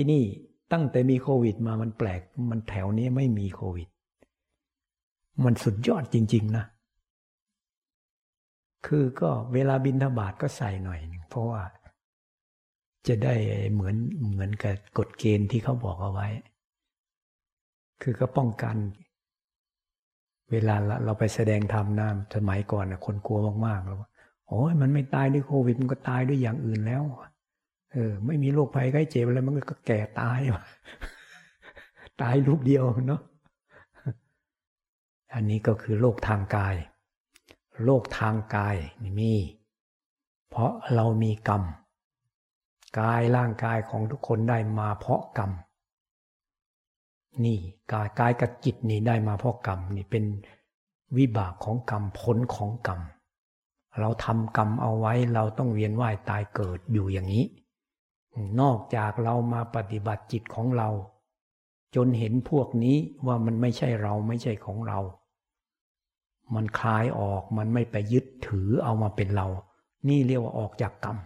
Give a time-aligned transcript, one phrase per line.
[0.00, 0.24] ที่นี่
[0.72, 3.88] ตั้งแต่มีโควิดมามันแปลก มันแถวนี้ไม่มีโควิด
[5.44, 6.64] มันสุดยอดจริง ๆ นะ
[8.86, 11.62] คือก็เวลาบินทบาทก็ใส่หน่อยหนึ่งเพราะว่า
[13.08, 13.34] จะได้
[13.72, 13.96] เหมือน
[14.30, 16.28] เหมือนกับกฎเกณฑ์ที่เขาบอกเอาไว้
[18.02, 18.76] คือก็ป้องกัน
[20.50, 24.02] เวลาเราไปแสดงธรรมนะสมัยก่อนนะคนกลัวมากๆแล้ว
[24.48, 27.02] โอ้ยมันไม่ตายด้วยโควิด มันก็ตายด้วยอย่างอื่นแล้ว
[27.92, 30.40] เออ ไม่มีโรคภัยไข้เจ็บอะไรมันก็แก่ตาย
[32.22, 33.22] ตายรูปเดียวเนาะ
[35.34, 36.74] อันนี้ก็คือโรคทางกาย
[37.84, 38.76] โรคทางกาย
[39.18, 39.32] มี
[40.50, 41.62] เพราะเรามีกรรม
[43.00, 45.50] กายร่างกายของทุกคนได้มาเพราะกรรม
[47.44, 47.58] นี่
[47.92, 50.24] กายกายกับจิตนี่ได้มาเพราะกรรมนี่เป็น
[51.16, 53.00] วิบากของกรรมผลของกรรม
[54.00, 57.44] เราทำกรรมเอาไว้เราต้องเวียนว่ายตายเกิดอยู่อย่างนี้
[58.60, 60.88] นอกจากเรามาปฏิบัติจิตของเรา
[61.94, 64.98] จนเห็นพวกนี้ว่ามันไม่ใช่เราไม่ใช่ของเรา
[66.54, 69.46] มันคลายออกมันไม่ไปยึดถือเอามาเป็นเรา
[70.08, 71.16] นี่เรียกว่าออกจากกรรม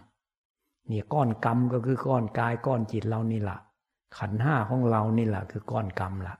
[0.87, 3.57] เนี่ยก้อนกรรมก็คือก้อนกายก้อนจิตเรานี่แหละ
[4.17, 6.35] ขันห้าของเรานี่แหละคือก้อนกรรมละ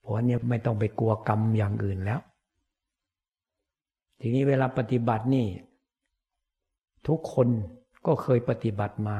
[0.00, 2.20] เพราะเนี่ยไม่ต้องไปกลัวกรรมอย่างอื่นแล้ว
[4.20, 5.46] ทีนี้เวลาปฏิบัตินี่
[7.08, 7.48] ทุกคน
[8.06, 9.18] ก็เคยปฏิบัติมา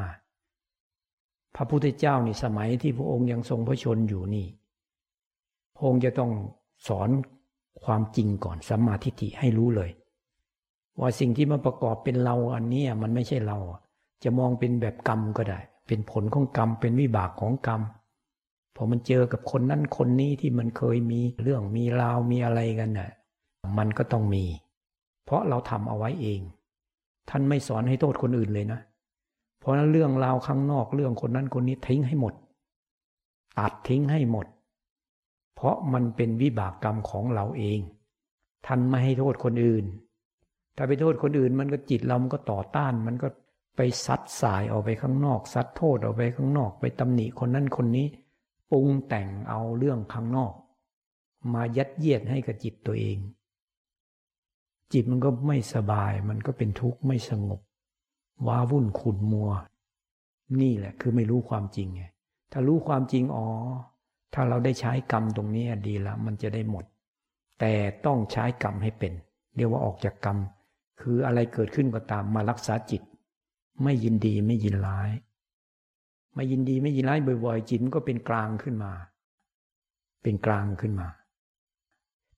[1.57, 4.47] พระพุทธเจ้านี่สมัยที่พระองค์ยังทรงพระชนอยู่นี่
[5.77, 6.31] พระองค์จะต้อง
[6.89, 7.09] สอน
[7.85, 9.91] ความจริงก่อนสัมมาทิฏฐิให้รู้เลย
[11.01, 13.59] ว่าสิ่งที่มาประกอบเป็นเราอันนี้มันไม่ใช่เรา
[14.25, 17.81] จะมองเป็นแบบกรรมก็ได้ เป็นผลของกรรมเป็นวิบากของกรรม
[18.77, 23.11] พอมันเจอกับคนนั้นคนนี้ที่มันเคยมีเรื่องมีราวมีอะไรกันน่ะ
[23.79, 24.45] มันก็ต้องมี
[25.25, 26.41] เพราะเราทำเอาไว้เอง
[27.31, 28.81] ท่านไม่สอนให้โทษคนอื่นเลยนะ
[29.59, 32.35] เพราะนั้นเรื่องราวข้างนอกเรื่องคนนั้นคนนี้ทิ้งให้หมด
[33.59, 34.47] ตัดทิ้งให้หมด
[35.55, 37.81] เพราะมันเป็นวิบากกรรมของเราเอง
[38.67, 39.85] ท่านไม่ให้โทษคนอื่น
[40.77, 43.29] ถ้าไปโทษคนอื่นมันก็จิตเรามันก็ต่อต้าน มันก็
[43.77, 48.07] ไปซัดสายออกไปข้างนอก ซัดโทษออกไปข้างนอก ไปตำหนิคนนั้นคนนี้
[48.71, 50.53] ปรุงแต่งเอาเรื่องข้างนอก
[51.55, 53.19] มายัดเยียดให้กับจิตตัวเอง
[54.93, 57.61] จิตมันก็ไม่สบาย มันก็เป็นทุกข์ไม่สงบ
[58.47, 59.51] ว้าวุ่นขุ่นมัว
[60.61, 62.03] นี่แหละ คือไม่รู้ความจริงไง
[62.53, 63.49] ถ้ารู้ความจริงอ๋อ
[64.35, 66.85] ถ้าเราได้ใช้กรรมตรงนี้ดีแล้วมันจะได้หมด
[67.61, 67.73] แต่
[68.07, 69.13] ต้องใช้กรรมให้เป็น
[69.57, 70.39] เรียกว่าออกจากกรรม
[71.01, 73.03] คืออะไรเกิดขึ้นก็ตามมารักษาจิต
[73.83, 75.11] ไม่ยินดีไม่ยินร้าย
[76.35, 78.93] ไม่ยินดีไม่ยินร้ายบ่อยๆจิตก็เป็นกลางขึ้นมา
[80.23, 81.09] เป็นกลางขึ้นมา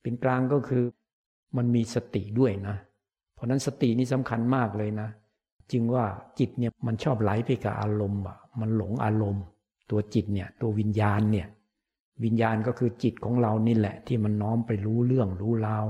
[0.03, 0.85] เป็นกลางก็คือ
[1.57, 2.77] มันมีสติด้วยนะ
[3.35, 5.09] เพราะนั้นสตินี่สำคัญมากเลยนะ
[5.73, 6.05] จึงว่า
[6.39, 9.45] จิตเนี่ยมันชอบไหลไปกับอารมณ์อะมันหลงอารมณ์
[9.91, 11.47] ตัวจิตเนี่ยตัววิญญาณเนี่ย
[12.25, 15.87] วิญญาณก็คือจิตของเรานี่แหละ ที่มันน้อมไปรู้เรื่องรู้ราว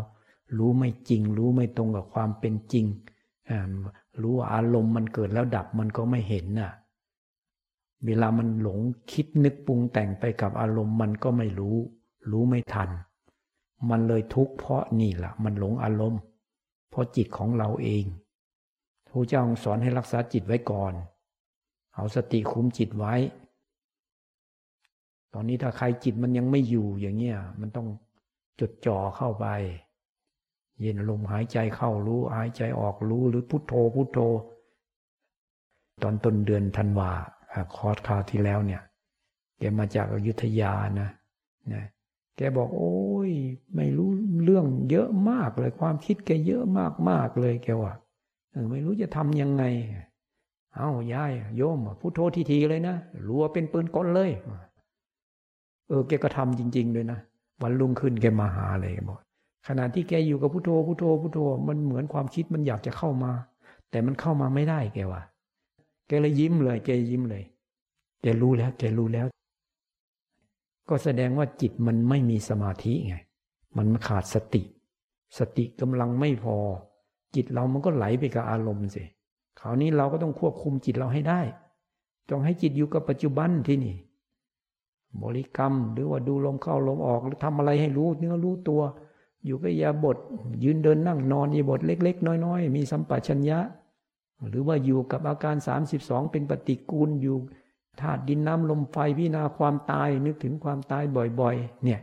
[0.59, 2.87] รู้ไม่จริง รู้ไม่ตรงกับความเป็นจริง
[4.23, 6.73] รู้ว่าอารมณ์มันเกิดแล้วดับมันก็ไม่เห็นน่ะ
[8.07, 8.79] เวลามันหลง
[9.13, 11.77] คิดนึกปรุงแต่งไปกับอารมณ์มันก็ไม่รู้
[12.31, 12.91] รู้ไม่ทัน
[13.91, 16.21] มันเลยทุกข์เพราะนี่แหละมันหลงอารมณ์
[16.91, 18.05] เพราะจิตของเราเอง
[19.09, 20.93] พระเจ้าสอนให้รักษาจิตไว้ก่อน
[21.95, 23.15] เอาสติคุมจิตไว้
[25.33, 27.89] ตอนนี้ถ้าใครจิตมันยังไม่อยู่อย่างเงี้ยมันต้อง
[28.61, 29.47] จดจ่อเข้าไป
[30.81, 34.19] เย็นลมหายใจเข้ารู้ หายใจออกรู้หรือพุโทโธพุโทโธ
[36.03, 37.11] ตอนต้นเดือนธันวา
[37.75, 38.83] คอร์สคราวที่แล้วเนี่ย
[39.59, 41.11] แกมาจากอยุธยานะ
[41.73, 41.85] นะ
[42.37, 42.93] แกบอกโอ้
[43.75, 44.09] ไม่รู้
[44.45, 47.93] เรื่องเยอะมากเลย ความคิดแกเยอะมากมากเลยแกว่า
[48.71, 49.65] ไม่รู้จะทำยังไง
[50.77, 52.97] เอายายโยมพุโทโธทีทีเลยนะ
[53.27, 54.31] รัวเป็นปืนกลเลย
[55.89, 57.19] เออแกก็ทำจริงๆเลยนะ
[57.63, 59.19] วันรุ่งขึ้นแกมาหาเลยบอก
[59.69, 61.39] ขณะที่แกอยู่กับพุโทโธพุโทโธพุโทโธ
[61.69, 63.33] มันเหมือนความคิดมันอยากจะเข้ามา
[63.91, 65.23] แต่มันเข้ามาไม่ได้แกว่า
[66.07, 67.45] แกเลยยิ้มเลย แกยิ้มเลย
[68.23, 69.27] แกรู้แล้วแกรู้แล้ว
[70.89, 73.17] ก็แสดงว่าจิตมันไม่มีสมาธิไง
[73.77, 74.63] มันขาดสติ
[75.39, 76.57] สติกำลังไม่พอ
[77.35, 79.05] จิตเรามันก็ไหลไปกับอารมณ์สิ
[79.61, 81.41] คราวนี้เราก็ต้องควบคุมจิตเราให้ได้
[82.31, 83.97] ต้องให้จิตอยู่กับปัจจุบันที่นี่
[85.23, 88.83] บริกรรมหรือว่าดูลมเข้าลมออกหรือทำอะไรให้รู้เนื้อรู้ตัว
[89.45, 90.17] อยู่กับยาบท
[90.65, 93.59] ยืนเดินนั่งนอนยาบทเล็ก ๆ น้อย ๆ มีสัมปชัญญะ
[94.49, 95.57] หรือว่าอยู่กับอาการ
[95.95, 97.37] 32 เป็นปฏิกูลอยู่
[98.01, 101.03] ธาตุดินน้ำลมไฟพิจารณาความตายนึกถึงความตาย
[101.41, 102.01] บ่อย ๆ เนี่ย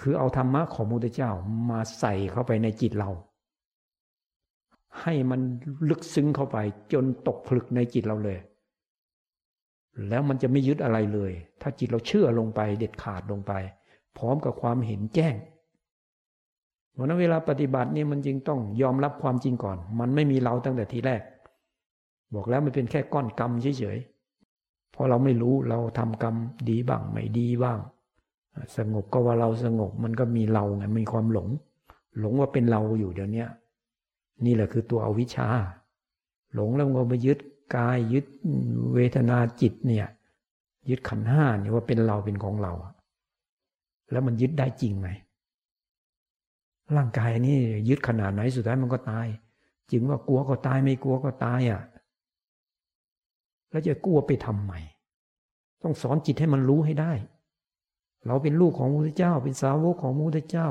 [0.00, 1.30] คือเอาธรรมะของมุตเจ้า
[1.70, 3.10] มาใส่เข้าไปในจิตเรา
[5.02, 5.40] ให้มัน
[5.88, 6.56] ลึกซึ้งเข้าไป
[6.92, 8.38] จนตกผลึกในจิตเราเลย
[10.08, 13.52] แล้วมันจะไม่ยึดอะไรเลย ถ้าจิตเราเชื่อลงไปเด็ดขาดลงไป
[14.16, 15.34] พร้อมกับความเห็นแจ้ง
[16.92, 21.22] เพราะนั้นเวลาปฏิบัตินี่มันจึงต้องยอมรับความจริงก่อน มันไม่มีเราตั้งแต่ทีแรก
[22.34, 26.34] บอกแล้วมันเป็นแค่ก้อนกรรมเฉยๆเพราะเราไม่รู้เราทำกรรม
[26.70, 27.78] ดีบ้างไม่ดีบ้าง
[28.76, 31.48] สงบก็ว่าเราสงบมันก็มีเราไงมีความหลง
[32.18, 33.44] หลงว่าเป็นเราอยู่เดี๋ยวนี้
[34.44, 35.48] นี่แหละคือตัวอวิชชา
[36.54, 37.38] หลงแล้วก็ไปยึด
[37.76, 38.24] กายยึด
[38.94, 40.06] เวทนาจิตเนี่ย
[40.90, 42.72] ยึดขันห้าเนี่ยว่าเป็นเราเป็นของเรา
[44.10, 45.08] แล้วมันยึดได้จริงไหม
[46.96, 49.26] ร่างกายนี่ยึดขนาดไหนสุดท้ายมันก็ตาย
[49.90, 51.82] จึงว่ากลัวก็ตายไม่กลัวก็ตายอะ
[53.70, 54.72] แล้วจะกลัวไปทำไม
[55.82, 57.12] ต้องสอนจิตให้มันรู้ให้ได้
[58.26, 60.68] เราเป็นลูกของพระพุทธเจ้า เป็นสาวกของพระพุทธเจ้า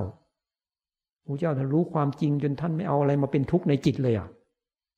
[1.25, 4.27] พระเจ้าท่านรู้ความจริงจนท่านไม่เอาอะไรมาเป็นทุกข์ในจิตเลยอะ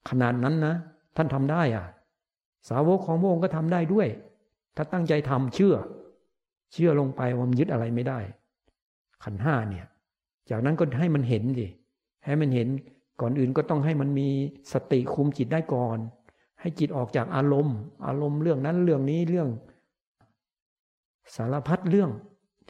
[0.10, 0.76] ขนาดนั้นนะ
[1.16, 1.86] ท่านทำได้อะ
[2.70, 4.08] สาวกของพระองค์ก็ทำได้ด้วย
[4.76, 5.76] ถ้าตั้งใจทำเชื่อ
[6.74, 8.20] เชื่อลงไปว่ามันยึดอะไรไม่ได้
[9.24, 9.86] ขันห้าเนี่ย
[10.50, 11.68] จากนั้นก็ให้มันเห็นดิ
[12.26, 12.68] ให้มันเห็น
[13.22, 14.30] ก่อนอื่นก็ต้องให้มันมี
[14.74, 15.98] สติคุมจิตได้ก่อน
[16.60, 17.78] ให้จิตออกจากอารมณ์
[18.08, 19.50] อารมณ์เรื่องนั้นเรื่องนี้เรื่อง
[21.36, 22.12] สารพัดเรื่อง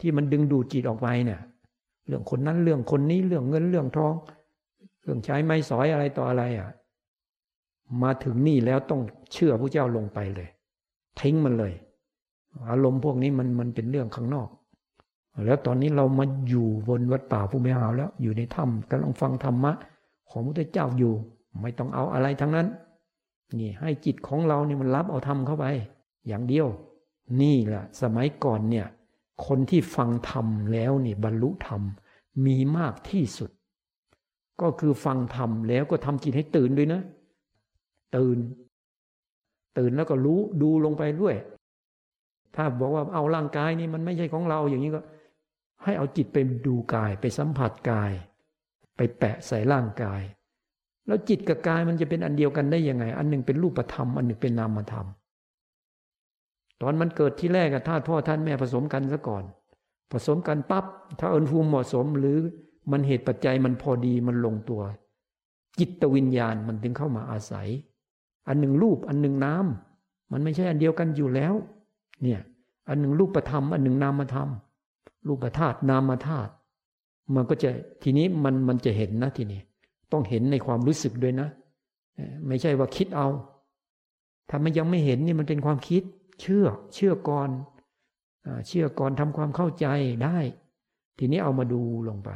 [0.00, 1.40] ที่มันดึงดูดจิตออกไปเนี่ย
[2.06, 4.14] เรื่องคนนั้นเรื่องคนนี้เรื่องเงินเรื่องทอง
[5.02, 6.68] เรื่องใช้ไม้สอยอะไรต่ออะไรอะ
[8.02, 9.00] มาถึงนี่แล้วต้อง
[9.32, 10.48] เชื่อพระเจ้าลงไปเลย
[11.20, 11.72] ทิ้งมันเลย
[12.70, 14.48] อารมณ์พวกนี้มันมันเป็นเรื่องข้างนอก
[15.46, 19.72] แล้วตอนนี้เรามาอยู่บนวัดป่าผู้ไม่หาวแล้ว อยู่ในถ้ำกำลังฟังธรรมะ
[20.30, 21.12] ของพระเจ้าอยู่
[21.60, 22.66] ไม่ต้องเอาอะไรทั้งนั้น
[23.58, 25.66] นี่ให้จิตของเราเนี่ยมันรับเอาธรรมเข้าไป
[26.26, 26.66] อย่างเดียว
[27.40, 28.86] นี่แหละสมัยก่อนเนี่ย
[29.46, 31.82] คนที่ฟังธรรมแล้วนี่บรรลุธรรม
[32.46, 33.50] มีมากที่สุด
[34.60, 37.00] ก็คือฟังธรรมแล้วก็ทำจิตให้ตื่นด้วยนะ
[38.16, 38.38] ตื่น
[39.78, 41.34] ตื่นแล้วก็รู้ดูลงไปด้วย
[42.54, 45.00] ถ้าบอกว่าเอาร่างกายนี่มันไม่ใช่ของเราอย่างนี้ก็
[45.84, 46.36] ให้เอาจิตไป
[46.66, 48.12] ดูกายไปสัมผัสกาย
[48.96, 50.22] ไปแปะใส่ร่างกาย
[51.06, 55.06] แล้วจิตกับกายมันจะเป็นอันเดียวกันได้ยังไง อันหนึ่งเป็นรูปธรรม อันหนึ่งเป็นนามธรรม
[56.82, 59.44] ตอนมันเกิดที่แรกอะธาตุพ่อท่านแม่ผสมกันซะก่อน
[60.12, 60.84] ผสมกันปับ๊บ
[61.18, 62.38] ถ้าอุณหภูมิเหมาะสมหรือ
[62.90, 64.82] มันเหตุปัจจัยมันพอดีมันลงตัว
[65.78, 67.68] จิตวิญญาณมันถึงเข้ามาอาศัย
[68.48, 69.66] อันหนึ่งรูปอันหนึ่งนาม
[70.32, 71.54] มันไม่ใช่อันเดียวกันอยู่แล้ว
[72.22, 72.40] เนี่ย
[72.88, 74.48] อันหนึ่งรูปธรรม อันหนึ่งนามธรรม
[75.26, 76.52] รูปธาตุนามธาตุ
[77.34, 77.70] มันก็จะ
[78.02, 79.60] ทีนี้มันมันจะเห็นนะทีนี้
[80.12, 81.48] ต้องเห็นในความรู้สึกด้วยนะ
[82.46, 83.28] ไม่ใช่ว่าคิดเอา
[84.48, 86.02] ถ้ามันยังไม่เห็นนี่มันเป็นความคิด
[86.40, 87.50] เชื่อ เชื่อก่อน
[88.66, 89.86] เชื่อก่อนทำความเข้าใจ
[90.24, 90.38] ได้
[91.18, 92.30] ทีนี้เอามาดูลงไป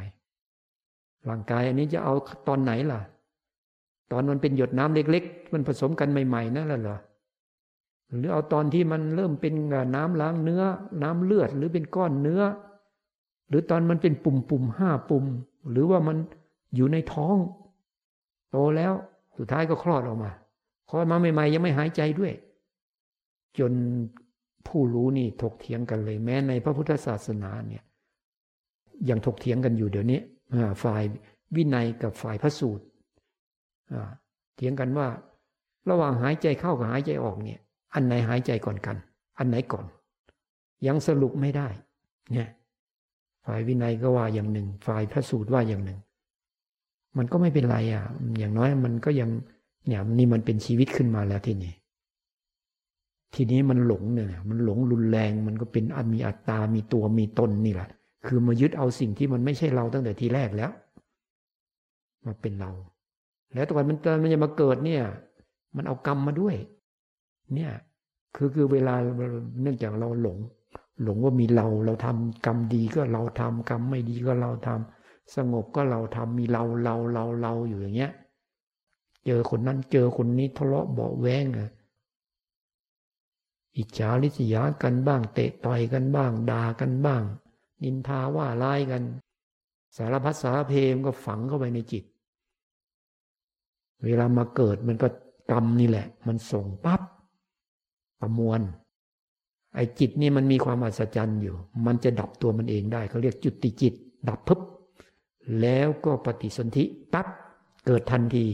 [1.29, 2.13] ร่างกายอันนี้จะเอา
[2.47, 2.99] ตอนไหนล่ะ
[4.11, 6.97] ตอนมันเป็นหยดน้ำเล็ก ๆ มันผสมกันใหม่ ๆนั่นแหละเหรอ
[8.17, 9.53] หรือเอาตอนที่มันเริ่มเป็น
[9.95, 10.63] น้ำล้างเนื้อ
[11.03, 12.41] น้ำเลือดหรือเป็นก้อนเนื้อ
[13.49, 15.25] หรือตอนมันเป็นปุ่มปุ่มห้าปุ่ม
[15.71, 16.17] หรือว่ามัน
[16.75, 17.37] อยู่ในท้อง
[18.51, 18.93] โตแล้ว
[19.37, 20.31] สุดท้ายก็คลอดออกมา
[20.89, 22.33] คลอดมาใหม่ๆยังไม่หายใจด้วย
[23.59, 23.73] จน
[24.67, 27.83] ผู้รู้นี่ถกเถียงกันเลย แม้ในพระพุทธศาสนาเนี่ย
[29.09, 30.19] ยังถกเถียงกันอยู่เดี๋ยวนี้
[30.83, 31.03] ฝ่าย
[31.55, 32.83] วินัยกับฝ่ายพระสูตร
[34.55, 35.07] เถียงกันว่า
[35.89, 37.59] ระหว่างหายใจเข้ากับหายใจออกเนี่ย
[37.93, 38.97] อันไหนหายใจก่อนกัน
[39.37, 39.85] อันไหนก่อน
[40.87, 41.67] ยังสรุปไม่ได้
[42.33, 42.49] เนี่ย
[43.45, 45.99] ฝ่ายวินัยก็ว่าอย่างหนึ่ง ฝ่ายพระสูตรว่าอย่างหนึ่ง
[47.17, 48.03] มันก็ไม่เป็นไรอะ
[48.39, 49.29] อย่างน้อยมันก็ยัง
[49.87, 51.73] เนี่ยนี่มันเป็นชีวิตขึ้นมาแล้วที่นี้
[53.35, 57.89] ทีนี้มันหลงเนี่ยมันหลงรุนแรงมันก็เป็นมีอัตตา มีตัวมีตนนี่แหละ
[58.27, 60.71] คือมายึดเอาสิ่งที่มันไม่ใช่เราตั้งแต่ทีแรกแล้ว
[62.25, 62.71] มาเป็นเรา
[63.53, 65.03] แล้วตอนมันมันจะมาเกิดเนี่ย
[65.75, 66.55] มันเอากรรมมาด้วย
[67.55, 67.71] เนี่ย
[68.35, 68.95] คือคือเวลา
[69.61, 70.37] เนื่องจากเราหลง
[71.03, 78.11] หลงว่ามีเราเราทำกรรมดีก็เราทำกรรมไม่ดีก็เราทำสงบก็เราทำมีเราเราเราเราอยู่อย่างเงี้ย
[79.25, 81.69] เจอคนนั้นเจอคนนี้ทะเลาะเบาแวงอะ
[83.77, 87.23] อิจฉาริษยากันบ้าง เตะต่อยกันบ้างด่ากันบ้าง
[87.83, 89.03] นินทาว่าร้ายกัน
[89.97, 92.03] สารพัดสารเพมก็ฝังเข้าไปในจิต
[94.03, 95.07] เวลามาเกิดมันก็
[95.51, 97.01] กรรมนี่แหละ มันส่งปับ๊บ
[98.19, 98.61] ประมวล
[99.75, 103.93] ไอ้จิตนี่มันมีความอัศจรรย์อยู่ มันจะดับตัวมันเองได้เขาเรียกจุติจิต
[104.29, 104.59] ดับพึบ
[105.61, 107.27] แล้วก็ปฏิสนธิปั๊บ
[107.85, 108.45] เกิดทันที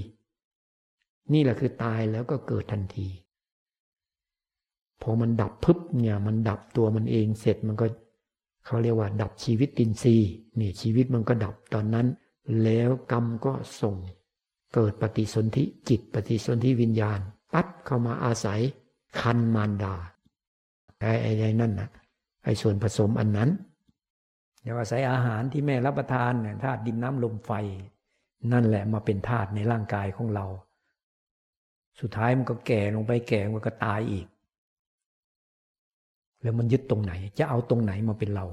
[1.34, 3.08] นี่แหละคือตายแล้วก็เกิดทันที
[5.02, 7.86] พอมันดับพึบเนี่ย มันดับตัวมันเองเสร็จมันก็
[8.66, 10.16] เขาเรียกว่า ดับชีวิตตินซี
[10.60, 12.08] นี่ชีวิตมันก็ดับตอนนั้น
[12.64, 13.96] แล้วกรรมก็ส่ง
[14.74, 17.20] เกิดปฏิสนธิจิตปฏิสนธิวิญญาณ
[17.54, 18.62] ปั๊บเข้ามาอาศัย
[19.20, 19.96] คันมารดา
[21.00, 21.90] ไอ้ไอ้ไอ้นั่นนะ
[22.44, 23.50] ไอ้ส่วนผสมอันนั้น
[24.62, 27.52] เดี๋ยวอาศัยอาหารที่แม่รับประทานเนี่ยธาตุดินน้ำลมไฟ
[28.52, 30.46] นั่นแหละมาเป็นธาตุในร่างกายของเรา
[32.00, 34.28] สุดท้ายมันก็แก่ลงไปแก่มันก็ตายอีก
[36.44, 38.46] แล้วมันยึดตรงไหน จะเอาตรงไหนมาเป็นเรา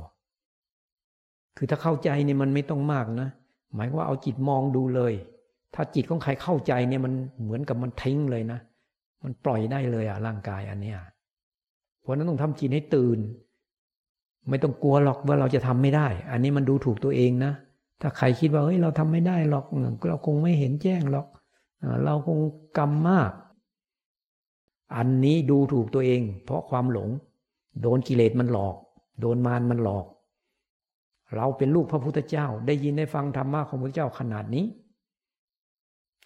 [1.56, 3.28] คือถ้าเข้าใจเนี่ยมันไม่ต้องมากนะ
[3.74, 5.12] หมายว่าเอาจิตมองดูเลย
[5.74, 7.12] ถ้าจิตของใครเข้าใจเนี่ยมัน
[7.42, 8.58] เหมือนกับมันทิ้งเลยนะ
[9.24, 10.98] มันปล่อยได้เลยอะร่างกายอันเนี้ย
[12.00, 13.18] เพราะนั้นต้องทำจิตให้ตื่น
[14.48, 17.52] ไม่ต้องกลัวหรอกว่าเราจะทำไม่ได้ อันนี้มันดูถูกตัวเองนะ
[18.00, 19.64] ถ้าใครคิดว่าเฮ้ยเราทำไม่ได้หรอก
[20.08, 21.26] เราคงไม่เห็นแจ้งหรอก
[22.04, 22.38] เราคง
[22.78, 23.30] กรรมมาก
[24.96, 27.08] อันนี้ดูถูกตัวเอง เพราะความหลง
[27.82, 28.74] โดนกิเลสมันหลอก
[29.20, 30.06] โดนมารมันหลอก
[31.34, 34.64] เราเป็นลูกพระพุทธเจ้า ได้ยินได้ฟังธรรมะของพระเจ้าขนาดนี้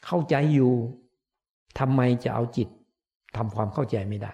[0.06, 0.72] เข้าใจอยู่
[1.78, 2.68] ทำไมจะเอาจิต
[3.36, 4.32] ทำความเข้าใจไม่ได้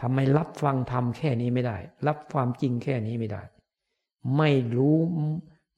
[0.00, 1.76] ทำไมรับฟังธรรมแค่นี้ไม่ได้
[2.08, 3.42] รับความจริงแค่นี้ไม่ได้
[4.36, 4.96] ไม่รู้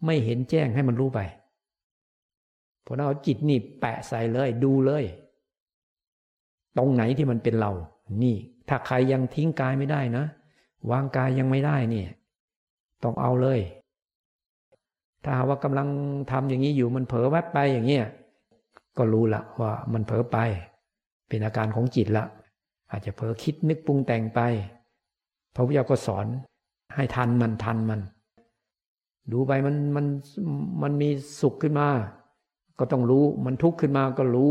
[0.04, 1.20] ไม่เห็นแจ้งให้มันรู้ไป
[2.84, 5.04] พอเอาจิตนี่แปะใส่เลยดูเลย
[6.76, 7.72] ตรงไหนที่มันเป็นเรา
[8.22, 8.36] นี่
[8.68, 10.24] ถ้าใครยังทิ้งกายไม่ได้นะ
[10.90, 12.08] วางกายยังไม่ได้เนี่ย
[13.02, 13.60] ต้องเอาเลย
[15.24, 15.88] ถ้าว่ากำลัง
[16.30, 18.06] ทำอย่างนี้อยู่มันเผลอแวบไปอย่างเงี้ย
[18.98, 20.36] ก็รู้ละว่ามันเผลอไป
[21.28, 22.24] เป็นอาการของจิตละ
[22.90, 24.40] อาจจะเผลอคิดนึกปรุงแต่งไป
[25.54, 26.26] พระพุทธเจ้าก็สอน
[26.94, 28.00] ให้ทันมันทันมัน
[29.32, 30.06] ดูไปมันมัน
[30.82, 31.08] มันมี
[31.40, 31.88] สุขขึ้นมา
[32.78, 34.50] ก็ต้องรู้มันทุกข์ขึ้นมาก็รู้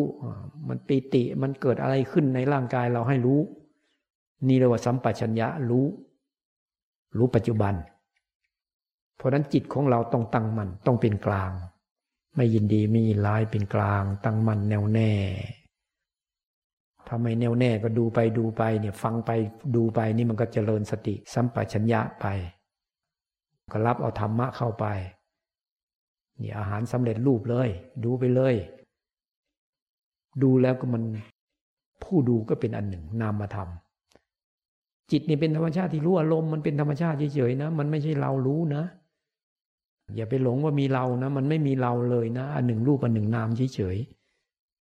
[0.68, 3.40] มันปีติมันเกิดอะไรขึ้นในร่างกายเราให้รู้
[4.48, 5.86] นี่เรียกว่าสัมปชัญญะรู้
[7.18, 7.74] รู้ปัจจุบัน
[9.16, 11.52] เพราะนั้นจิตของเราต้องตั้งมัน่นต้องเป็นกลาง
[12.36, 15.14] ไม่ยินดีไม่ยินร้ายเป็นกลาง ตั้งมั่นแน่วแน่
[17.08, 19.32] ถ้าไม่แน่วแน่ก็ดูไปดูไปเนี่ยฟังไป
[19.76, 22.26] ดูไปนี่มันก็เจริญสติสัมปชัญญะไป
[23.72, 24.86] ก็รับเอาธรรมะเข้าไป
[26.42, 27.70] นี่อาหารสำเร็จรูปเลย
[28.04, 28.56] ดูไปเลย
[30.44, 31.04] ดูแล้วก็มัน
[32.04, 33.70] ผู้ดูก็เป็นอันหนึ่งนามธรรม
[35.12, 38.84] จิตนี่เป็นธรรมชาติที่รู้อารมณ์มันเป็นธรรมชาติเฉยๆนะ มันไม่ใช่เรารู้นะ
[40.16, 43.98] อย่าไปหลงว่ามีเรานะ มันไม่มีเราเลยนะอันหนึ่งรูปอันหนึ่งนามเฉย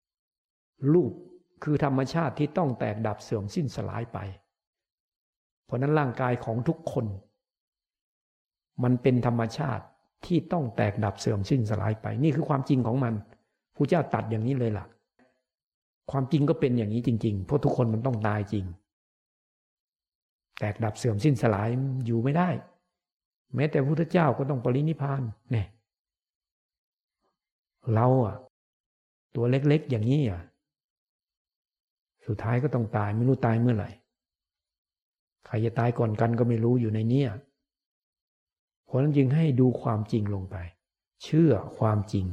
[0.03, 1.11] ๆรูป
[1.63, 4.17] คือธรรมชาติที่ต้องแตกดับเสื่อมสิ้นสลายไป
[5.65, 7.05] เพราะนั้นร่างกายของทุกคน
[8.83, 9.83] มันเป็นธรรมชาติ
[10.25, 13.13] ที่ต้องแตกดับเสื่อมสิ้นสลายไป นี่คือความจริงของมัน
[13.75, 14.85] ผู้เจ้าตัดอย่างนี้เลยล่ะ
[16.11, 18.65] ความจริงก็เป็นอย่างนี้จริงๆเพราะทุกคนมันต้องตายจริง
[20.59, 21.69] แตกดับเสื่อมสิ้นสลาย
[22.05, 22.49] อยู่ไม่ได้
[23.55, 25.21] แม้แต่พุทธเจ้าก็ต้องปรินิพาน
[25.51, 25.67] เนี่ย
[27.93, 28.35] เราอะ
[29.35, 30.41] ตัวเล็กๆอย่างนี้อะ
[32.25, 33.89] สุดท้ายก็ต้องตายไม่รู้ตายเมื่อไหร่
[35.45, 37.23] ใครจะตายก่อนกันก็ไม่รู้อยู่ในนี้
[38.85, 40.55] เพราะนั้นจึงให้ดูความจริงลงไป
[41.23, 42.25] เชื่อความจริง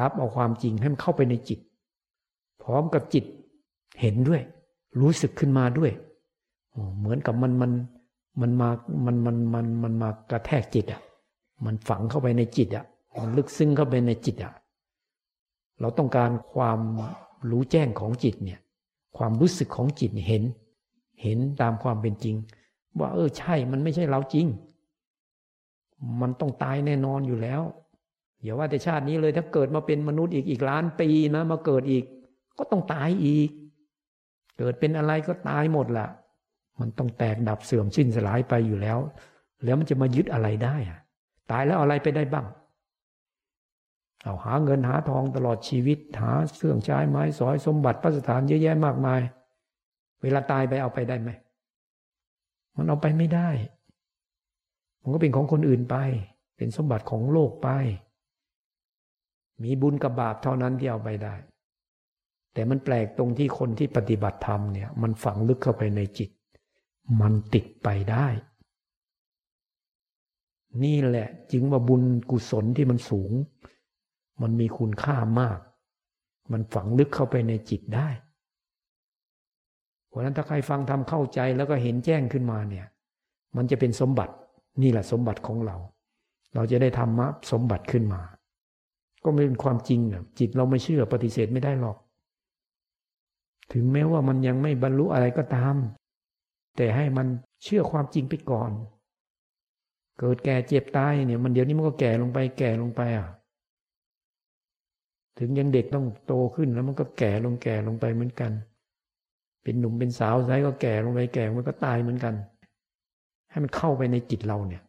[0.00, 1.60] รับเอาความจริงให้มันเข้าไปในจิต
[2.62, 3.24] พร้อมกับจิต
[4.00, 4.42] เห็นด้วย
[5.00, 5.92] รู้สึกขึ้นมาด้วย
[6.98, 7.72] เหมือนกับมันมัน
[8.40, 8.68] มันมา
[9.06, 11.00] มันมันมันมันมากระแทกจิตอะ
[11.64, 12.84] มันฝังเข้าไปในจิตอะ
[13.20, 14.52] มันลึกซึ้งเข้าไปในจิตอะ
[15.80, 16.80] เราต้องการความ
[17.50, 18.60] รู้แจ้งของจิตเนี่ย
[19.16, 20.42] ความรู้สึกของจิตเห็น
[21.22, 22.36] เห็นตามความเป็นจริง
[22.98, 24.46] ว่า เออใช่ มันไม่ใช่เราจริง
[26.20, 27.62] มันต้องตายแน่นอนอยู่แล้ว
[28.42, 32.04] อย่าว่าแต่ชาตินี้เลยถ้าเกิดมาเป็นมนุษย์อีกอีกล้านปีนะมาเกิดอีก
[32.58, 33.50] ก็ต้องตายอีก
[34.58, 36.06] เกิดเป็นอะไรก็ตายหมดละ
[36.80, 38.98] มันต้องแตกดับเสื่อมสิ้นสลายไปอยู่แล้ว
[39.64, 41.00] แล้วมันจะมายึดอะไรได้อะ
[41.50, 42.46] ตายแล้วอะไรไปได้บ้าง
[44.22, 49.20] เอาหาเงินหาทองตลอดชีวิต หาเครื่องใช้ไม้สอยสมบัติพระสถานเยอะแยะมากมาย
[50.22, 51.30] เวลาตายไปเอาไปได้ไหม
[52.76, 53.48] มันเอาไปไม่ได้
[55.02, 55.96] มันก็เป็นของคนอื่นไป
[56.56, 57.68] เป็นสมบัติของโลกไป
[59.62, 61.34] มีบุญกับบาปเท่านั้นที่เอาไปได้
[62.54, 66.30] แต่มันแปลกตรงที่คนที่ปฏิบัติธรรมเนี่ย มันฝังลึกเข้าไปในจิต
[67.20, 68.26] มันติดไปได้
[70.84, 73.32] นี่แหละจึงว่าบุญกุศลที่มันสูง
[74.42, 75.58] มันมีคุณค่ามาก
[76.52, 78.08] มันฝังลึกเข้าไปในจิตได้
[80.08, 82.86] เพราะนั้นถ้าใครฟังทำเข้าใจแล้วก็เห็นแจ้งขึ้นมาเนี่ย
[83.56, 84.34] มันจะเป็นสมบัติ
[84.82, 85.76] นี่แหละสมบัติของเรา
[86.54, 88.22] เราจะได้ธรรมะสมบัติขึ้นมา
[89.24, 91.96] ก็ไม่เป็นความจริงอะจิตเราไม่เชื่อปฏิเสธไม่ได้หรอก
[93.72, 95.74] ถึงแม้ว่ามันยังไม่บรรลุอะไรก็ตาม
[96.80, 97.26] แต่ให้มัน
[97.64, 98.70] เชื่อความจริงไปก่อน
[100.18, 103.28] เกิดแก่เจ็บตายเนี่ย มันเดี๋ยวนี้มันก็แก่ลงไป แก่ลงไปอะ
[105.38, 108.52] ถึงยังเด็กต้องโตขึ้นแล้วมันก็แก่ลงแก่ลงไปเหมือนกัน
[109.62, 112.34] เป็นหนุ่มเป็นสาวสายก็แก่ลงไปแก่มันก็ตายเหมือนกัน
[113.50, 114.82] ให้มันเข้าไปในจิตเราเนี่ย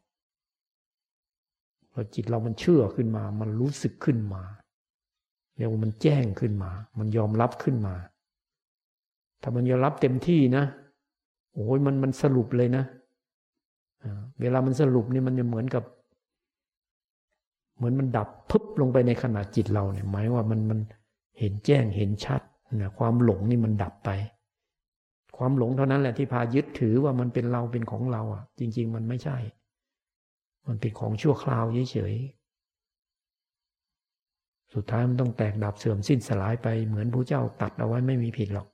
[1.91, 4.43] พอจิตเรามันเชื่อขึ้นมา มันรู้สึกขึ้นมา
[5.55, 7.95] เรียกว่ามันแจ้งขึ้นมา มันยอมรับขึ้นมา
[9.41, 10.65] ถ้ามันยอมรับเต็มที่นะ
[11.53, 12.83] โอ้ยมันมันสรุปเลยนะ
[14.41, 15.83] เวลามันสรุปนี่มันจะเหมือนกับ
[17.75, 20.79] เหมือนมันดับพึบลงไปในขณะจิตเราเนี่ย หมายว่ามันมัน
[21.39, 22.41] เห็นแจ้งเห็นชัด
[22.75, 24.09] นะความหลงนี่มันดับไป
[25.37, 29.37] ความหลงเท่านั้นแหละที่พายึดถือว่ามันเป็นเราเป็นของเราอะ จริง ๆ มันไม่ใช่
[30.67, 38.67] มันเป็นของชั่วคราวเฉยๆสุดท้ายมันต้องแตกดับเสื่อมสิ้นสลายไปเหมือนพระเจ้าตัดเอาไว้ไม่มีผิดหรอก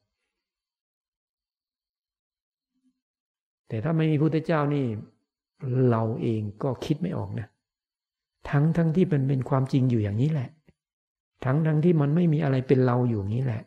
[3.68, 4.86] แต่ถ้าไม่มีพุทธเจ้านี่
[5.90, 7.48] เราเองก็คิดไม่ออกนะ
[8.50, 10.50] ทั้งทั้งที่เป็นเป็นความจริงอยู่อย่างนี้แหละ
[11.46, 13.62] ทั้งทั้งที่มันไม่มีอะไรเป็นเราอยู่นี้แหละ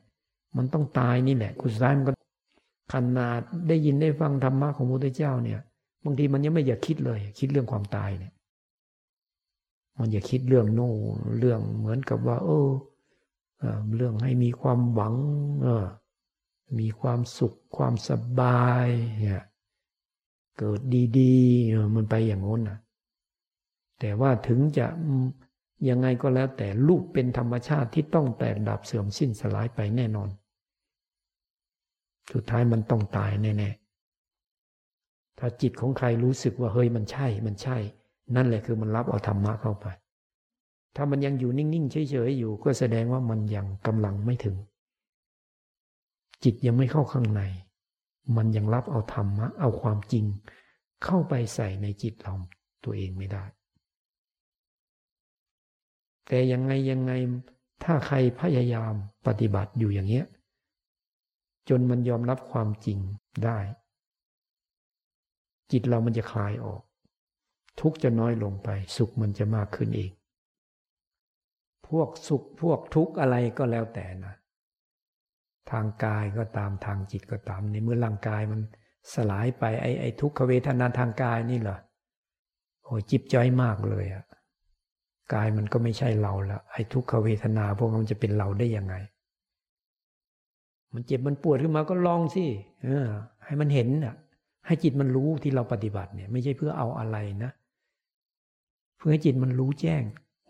[0.57, 2.13] มันต้องตายนี่แหละคุณสายมันก็
[2.93, 5.61] ขนาดได้ยินได้ฟังธรรมะของพระพุทธเจ้าเนี่ย
[6.05, 8.33] บางทีมันยังไม่อยากคิดเลย คิดเรื่องความตายเนี่ย
[9.99, 10.93] มันอยากคิดเรื่องโน่
[11.39, 12.69] เรื่องเหมือนกับว่า เออ
[13.97, 15.15] เรื่องให้มีความหวัง
[15.63, 15.85] เออ
[16.79, 18.87] มีความสุขความสบาย
[19.21, 19.43] เนี่ย
[20.61, 20.81] เกิด
[21.19, 22.79] ดีๆมันไปอย่างง้นนะ
[24.01, 24.87] แต่ว่าถึงจะ
[25.89, 30.29] ยังไงก็แล้วแต่รูปเป็นธรรมชาติที่ต้องแตกดับเสื่อมสิ้นสลายไปแน่นอน
[32.33, 37.77] สุดท้ายมันต้องตายแน่ๆ ถ้าจิตของใครรู้สึกว่าเฮ้ยมันใช่ มันใช่
[38.37, 39.87] นั่นแหละคือมันรับเอาธรรมะเข้าไป
[40.97, 44.57] ถ้ามันยังอยู่นิ่งๆเฉยๆอยู่ก็แสดงว่ามันยังกำลังไม่ถึง
[46.45, 47.43] จิตยังไม่เข้าข้างใน
[48.37, 50.25] มันยังรับเอาธรรมะ เอาความจริง
[51.05, 52.35] เข้าไปใส่ในจิตเรา
[52.85, 53.45] ตัวเองไม่ได้
[56.27, 57.13] แต่ยังไงยังไง
[57.85, 58.93] ถ้าใครพยายาม
[59.27, 60.27] ปฏิบัติอยู่อย่างเงี้ย
[61.69, 62.99] จนมันยอมรับความจริง
[63.45, 63.59] ได้
[65.73, 66.83] จิตเรามันจะคลายออก
[67.81, 70.11] ทุกจะน้อยลงไป สุขมันจะมากขึ้นเอง
[71.89, 74.35] พวกสุขพวกทุกข์อะไรก็แล้วแต่นะ
[75.71, 78.61] ทางกายก็ตามทางจิตก็ตามในเมื่อร่างกายมัน
[79.15, 81.79] สลายไปไอ้ไอ้ทุกขเวทนาทางกายนี่เหรอ
[82.85, 84.25] โอ้จิบจ้อยมากเลยอะ
[85.35, 88.95] กายมันก็ไม่ใช่เราแล้วไอ้ทุกขเวทนาพวกมันจะเป็นเราได้ยังไง
[90.95, 92.45] มันเจ็บมันปวดขึ้นมาก็ลองสิ
[92.85, 93.07] เออ
[93.45, 94.15] ให้มันเห็นอะ
[94.67, 97.51] ให้จิตมันรู้ที่เราปฏิบัติเนี่ย ไม่ใช่เพื่อเอาอะไรนะ
[98.99, 100.03] เพื่อให้จิตมันรู้แจ้ง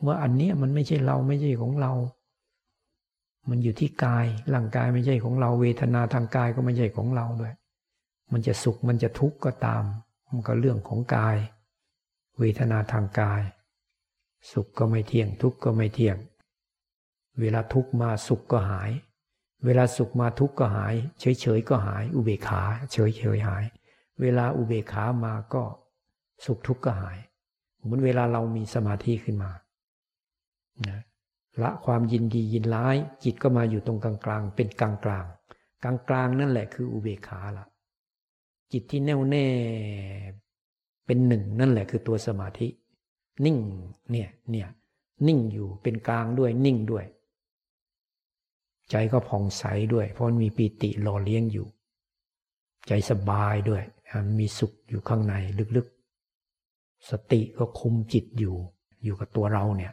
[0.07, 1.93] ว่าอันเนี้ยมันไม่ใช่เราไม่ใช่ของเรา
[3.51, 7.55] มันอยู่ที่กายร่างกายไม่ใช่ของเรา เวทนาทางกายก็ไม่ใช่ของเราด้วย
[8.33, 9.85] มันจะสุขมันจะทุกข์ก็ตาม
[10.31, 11.37] มันก็เรื่องของกาย
[12.39, 13.43] เวทนาทางกาย
[14.53, 16.17] สุขก็ไม่เที่ยง ทุกข์ก็ไม่เที่ยง
[17.41, 18.91] เวลาทุกข์มาสุขก็หาย
[19.65, 23.65] เวลาสุขมาทุกข์ก็หาย เฉยเฉยก็หาย อุเบกขา เฉยเฉยหาย
[24.21, 25.63] เวลาอุเบกขามาก็
[26.45, 27.19] สุขทุกข์ก็หาย
[27.83, 29.51] เหมือนเวลาเรามีสมาธิขึ้นมา
[30.89, 31.01] นะ
[31.63, 35.25] ละความยินดียินร้าย จิตก็มาอยู่ตรงกลางกลางเป็นกลางกลาง
[35.83, 37.67] กลางกลางนั่นแหละคืออุเบกขาละ
[38.73, 39.47] จิตที่แน่วแน่
[41.07, 42.69] เป็นหนึ่งนั่นแหละคือตัวสมาธิ
[43.45, 43.59] นิ่ง
[44.11, 44.69] เนี่ยเนี่ย
[45.27, 47.05] นิ่งอยู่เป็นกลางด้วยนิ่งด้วย
[48.91, 51.67] ใจก็ผ่องใสด้วย เพราะมีปีติหล่อเลี้ยงอยู่
[52.89, 53.83] ใจสบายด้วย
[54.39, 55.35] มีสุขอยู่ข้างใน
[55.77, 58.57] ลึกๆ สติก็คุมจิตอยู่
[59.05, 59.93] อยู่กับตัวเราเนี่ย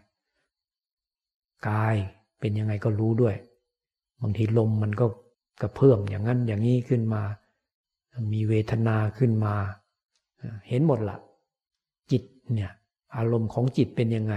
[1.67, 1.95] กาย
[2.39, 3.35] เป็นยังไงก็รู้ด้วย
[4.21, 5.05] บางทีลมมันก็
[5.61, 7.21] กระเพื่อมอย่างนั้นอย่างนี้ขึ้นมา
[8.33, 9.53] มีเวทนาขึ้นมา
[10.69, 11.17] เห็นหมดละ
[12.11, 12.71] จิตเนี่ย
[13.15, 14.35] อารมณ์ของจิตเป็นยังไง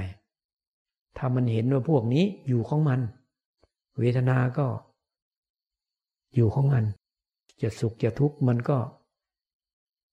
[1.16, 3.00] ถ้ามันเห็นว่าพวกนี้อยู่ของมัน
[3.98, 4.66] เวทนาก็
[6.34, 6.84] อยู่ของมัน
[7.62, 8.78] จะสุขจะทุกข์มันก็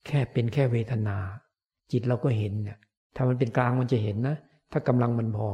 [0.06, 1.17] แค่เป็นแค่เวทนา
[1.91, 2.78] จิตเราก็เห็นเนี่ย
[3.15, 4.36] ถ้ามันเป็นกลางมันจะเห็นนะ
[4.72, 5.50] ถ้ากำลังมันพอ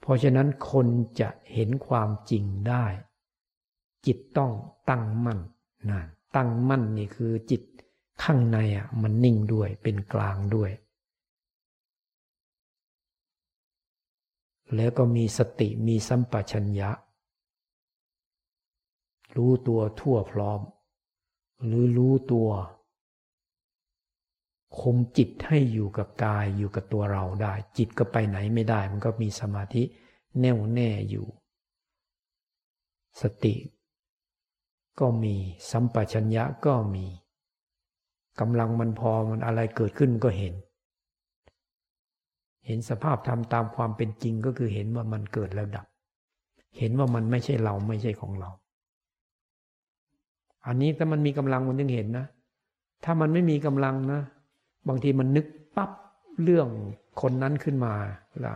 [0.00, 0.86] เพราะฉะนั้นคน
[1.20, 2.86] จะเห็นความจริงได้
[4.06, 4.52] จิตต้อง
[4.88, 5.38] ตั้งมั่น
[5.90, 6.00] นะ
[6.36, 7.62] ตั้งมั่นนี่คือจิต
[8.22, 10.70] ข้างในอะมันนิ่งด้วยเป็นกลางด้วย
[14.76, 16.90] แล้วก็มีสติมีสัมปชัญญะ
[19.36, 20.60] รู้ตัวทั่วพร้อม
[21.64, 22.48] หรือรู้ตัว
[24.78, 29.82] คุมจิตให้อยู่กับกายอยู่กับตัวเราได้ จิตก็ไปไหนไม่ได้ มันก็มีสมาธิ
[30.40, 31.26] แน่วแน่อยู่
[33.20, 33.54] สติ
[35.00, 35.34] ก็มี
[35.70, 37.06] สัมปชัญญะก็มี
[38.40, 40.54] กำลังมันพอมันอะไรเกิดขึ้นก็เห็น
[42.66, 45.86] เห็นสภาพธรรมตามความเป็นจริงก็คือเห็นว่ามันเกิดแล้วดับ
[46.78, 48.50] เห็นว่ามันไม่ใช่เราไม่ใช่ของเรา
[50.66, 52.26] อันนี้ถ้ามันมีกำลังมันจึงเห็นนะ
[53.04, 54.20] ถ้ามันไม่มีกำลังนะ
[54.88, 55.46] บางทีมันนึก
[55.76, 55.90] ปั๊บ
[56.42, 56.68] เรื่อง
[57.20, 57.94] คนนั้นขึ้นมา
[58.44, 58.54] ล่ะ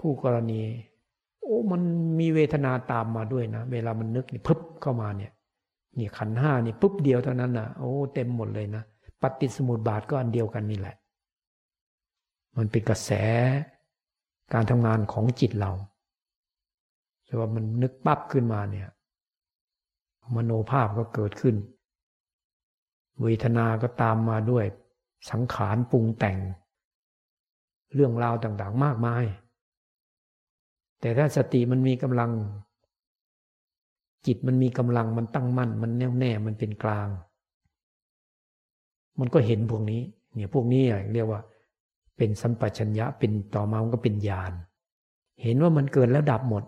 [0.00, 0.62] คู่กรณี
[1.42, 1.82] โอ้มัน
[2.20, 5.32] มีเวทนาตามมาด้วยนะ เวลามันนึกนี่พึบเข้ามาเนี่ย
[5.98, 8.82] นี่ขันห้านี่ปุ๊บเดียวเท่านั้นนะโอ้เต็มหมดเลยนะ
[9.22, 10.96] ปฏิสมุติบาทก็อันเดียวกันนี่แหละ
[12.56, 13.10] มันเป็นกระแส
[14.52, 15.72] การทำงานของจิตเรา
[17.24, 18.88] แต่ว่ามันนึกปั๊บขึ้นมาเนี่ย
[20.34, 21.56] มโนภาพก็เกิดขึ้น
[23.22, 24.64] เวทนาก็ตามมาด้วย
[25.30, 26.38] สังขารปรุงแต่ง
[27.94, 29.24] เรื่องราวต่างๆ มากมาย
[31.00, 32.30] แต่ถ้าสติมันมีกำลัง
[34.26, 37.08] จิตมันมีกำลังมันตั้งมั่น มันแน่วแน่มันเป็นกลาง
[39.18, 40.00] มันก็เห็นพวกนี้
[40.34, 41.40] เนี่ยพวกนี้เรียกว่า
[42.16, 44.52] เป็นสัมปชัญญะเป็นต่อมามันก็เป็นญาณ
[45.42, 46.64] เห็นว่ามันเกิดแล้วดับหมด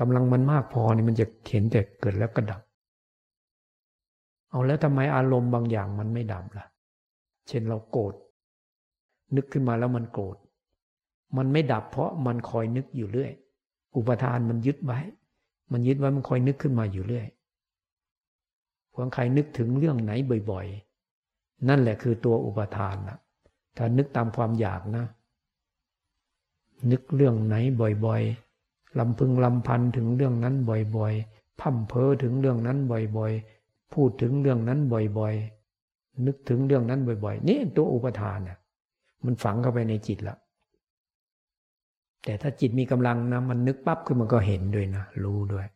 [0.00, 2.62] กำลังมันมากพอนี่มันจะเห็นแต่เกิดแล้วก็ดับ
[4.50, 6.66] เอาแล้วทำไมอารมณ์บางอย่างมันไม่ดับล่ะ
[7.50, 8.14] เช่นเราโกรธ
[9.36, 10.36] นึกขึ้นมาแล้วมันโกรธ
[11.36, 13.32] มันไม่ดับเพราะมันคอยนึกอยู่เรื่อย
[13.96, 14.98] อุปทานมันยึดไว้
[15.72, 17.26] มันยึดไว้มันคอยนึกขึ้นมาอยู่เรื่อย
[18.92, 20.12] พวกใครนึกถึงเรื่องไหน
[20.50, 20.66] บ่อย
[21.18, 23.18] ๆ นั่นแหละคือตัวอุปทานนะ
[23.76, 25.04] ถ้านึกตามความอยากนะ
[26.90, 27.54] นึกเรื่องไหน
[28.06, 35.59] บ่อยๆลำพึงลำพันถึงเรื่องนั้นบ่อยๆพั่มเพ้อถึงเรื่องนั้นบ่อยๆ พูดถึงเรื่องนั้นบ่อยๆ
[36.26, 38.58] นึกถึงเรื่องนั้นบ่อยๆ นี่ตัวอุปทานเนี่ย
[39.24, 40.38] มันฝังเข้าไปในจิตแล้ว
[42.24, 45.66] แต่ถ้าจิตมีกำลังนะ มันนึกปั๊บขึ้นมันก็เห็นด้วยนะ รู้ด้วย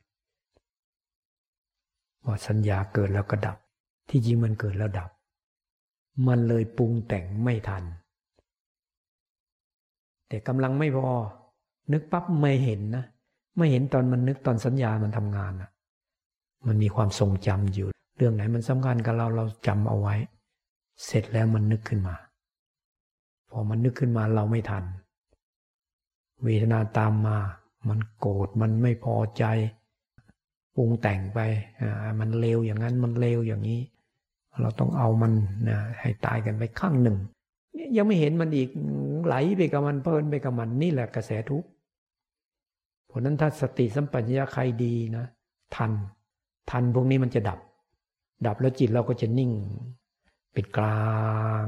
[2.24, 3.56] ว่าสัญญาเกิดแล้วก็ดับ
[4.10, 5.10] ที่จริงมันเกิดแล้วดับ
[6.28, 7.84] มันเลยปรุงแต่งไม่ทัน
[10.28, 11.08] แต่กำลังไม่พอ
[11.92, 13.04] นึกปั๊บไม่เห็นนะ
[13.56, 15.70] ไม่เห็นตอนมันนึกตอนสัญญามันทำงานอะ
[16.66, 20.14] มันมีความทรงจำอยู่ เรื่องไหนมันสำคัญกับเราเราจำเอาไว้
[21.04, 22.16] เสร็จแล้วมันนึกขึ้นมา
[23.50, 24.84] พอมันนึกขึ้นมาเราไม่ทัน
[26.44, 27.36] เวทนาตามมา
[27.88, 29.44] มันโกรธมันไม่พอใจ
[30.76, 31.40] ปรุงแต่งไป
[32.20, 33.80] มันเลวอย่างนั้นมันเลวอย่างนี้
[34.60, 35.32] เราต้องเอามัน
[35.68, 37.18] นะให้ตายกันไปข้างหนึ่ง
[37.96, 38.68] ยังไม่เห็นมันอีก
[39.26, 41.68] ไหลไปกับมันเพลินไปกับมันนี่แหละกระแสทุกข์
[43.06, 45.24] เพราะนั้นถ้าสติสัมปชัญญะใครดีนะ
[45.76, 45.92] ทัน
[46.70, 47.58] ทันพวกนี้มันจะดับ
[48.46, 49.50] ดับแล้วจิตเราก็จะนิ่ง
[50.54, 51.66] เป็นกลาง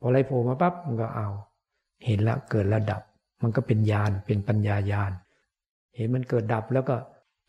[0.00, 1.28] พออะไรโผล่มาปั๊บมันก็เอา
[2.06, 3.02] เห็นล้วเกิดแล้วดับ
[3.42, 5.12] มันก็เป็นญาณเป็นปัญญาญาณ
[5.96, 6.96] เห็นมันเกิดดับแล้วก็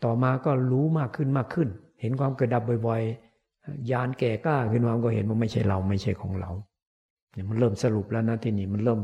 [0.04, 1.69] ต่อมาก็รู้มากขึ้นมากขึ้น
[2.02, 6.52] เห็นความเกิดดับบ่อยๆญาณแก่กล้าขึ้นมาก็เห็นว่าไม่ใช่เราไม่ใช่ของเรา
[7.34, 9.00] เนี่ยมันเริ่มสรุปแล้วนะที่นี่มันเริ่ม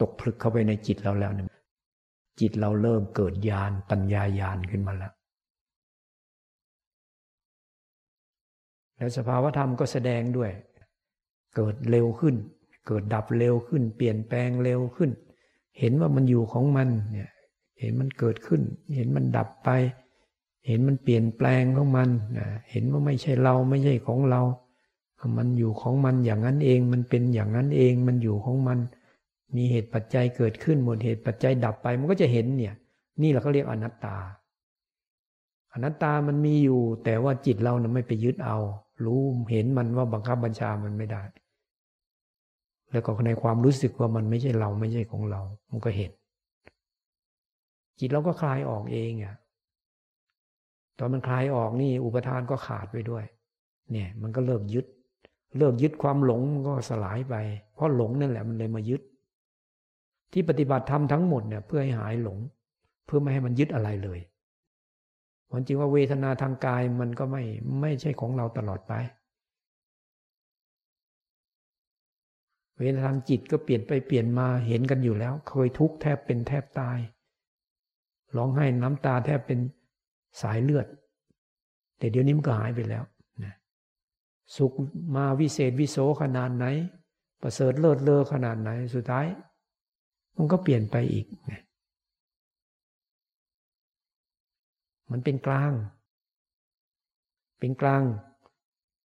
[0.00, 1.46] ตกผลึกเข้าไปในจิตเราแล้วเนี่ย
[2.40, 5.12] จิตเราเริ่มเกิดญาณปัญญาญาณขึ้นมาแล้ว
[8.96, 10.50] แล้วสภาวธรรมก็แสดงด้วย
[11.60, 12.36] เกิดเร็วขึ้น
[12.86, 15.10] เกิดดับเร็วขึ้น เปลี่ยนแปลงเร็วขึ้น
[15.78, 17.30] เห็นว่ามันอยู่ของมันเนี่ย
[17.80, 18.62] เห็นมันเกิดขึ้น
[18.96, 19.70] เห็นมันดับไป
[20.66, 22.08] เห็นมันเปลี่ยนแปลงของมัน
[22.70, 24.42] เห็นว่าไม่ใช่เราไม่ใช่ของเรา
[25.38, 28.78] มันอยู่ของมันอย่างนั้นเอง มันเป็นอย่างนั้นเอง มันอยู่ของมัน
[29.56, 32.74] มีเหตุปัจจัยเกิดขึ้นหมดเหตุปัจจัยดับไป มันก็จะเห็นเนี่ย
[33.22, 34.16] นี่เราก็เรียกอนัตตา
[35.72, 38.58] อนัตตามันมีอยู่ แต่ว่าจิตเรานะไม่ไปยึดเอา
[39.04, 41.22] รู้เห็นมันว่าบังคับบัญชามันไม่ได้
[42.92, 46.10] แล้วก็ในความรู้สึกว่ามันไม่ใช่เราไม่ใช่ของเรา มันก็เห็น
[47.98, 49.34] จิตเราก็คลายออกเองอะ
[50.98, 53.24] ตอนมันคลายออกนี่ อุปทานก็ขาดไปด้วย
[53.90, 54.86] เนี่ย มันก็เลิกยึด
[55.58, 57.34] เลิกยึดความหลงมันก็สลายไป
[57.74, 59.02] เพราะหลงนั่นแหละมันเลยมายึด
[60.32, 62.38] ที่ปฏิบัติธรรมทั้งหมดเนี่ย เพื่อให้หายหลง
[63.06, 64.20] เพื่อไม่ให้มันยึดอะไรเลย
[65.50, 67.42] ความจริงว่าเวทนาทางกายมันก็ไม่
[67.80, 68.92] ไม่ใช่ของเราตลอดไป
[72.78, 76.98] เวทนาทางจิตก็เปลี่ยนไปเปลี่ยนมาเห็นกันอยู่แล้ว เคยทุกข์แทบเป็นแทบตาย
[78.36, 79.58] ร้องไห้น้ำตาแทบเป็น
[80.42, 80.86] สายเลือด
[81.98, 83.04] แต่เดี๋ยวนี้มันก็หายไปแล้ว
[83.44, 83.54] นะ
[84.56, 84.72] สุข
[85.16, 86.66] มาวิเศษวิโสขนาดไหน
[87.42, 89.26] ประเสริฐเลิศเลอขนาดไหน สุดท้าย
[90.36, 91.54] มันก็เปลี่ยนไปอีกไง
[95.10, 95.72] มันเป็นกลาง
[97.58, 98.02] เป็นกลาง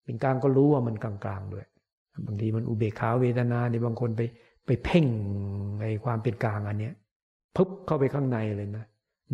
[0.04, 1.66] เป็นกลางก็รู้ว่ามันกลางกลางด้วย
[2.26, 4.22] บางทีมันอุเบกขาเวทนาในบางคนไป
[4.66, 5.06] ไปเพ่ง
[5.80, 6.94] ในความเป็นกลางอันเนี้ย
[7.56, 8.84] พึบเข้าไปข้างในเลยนะ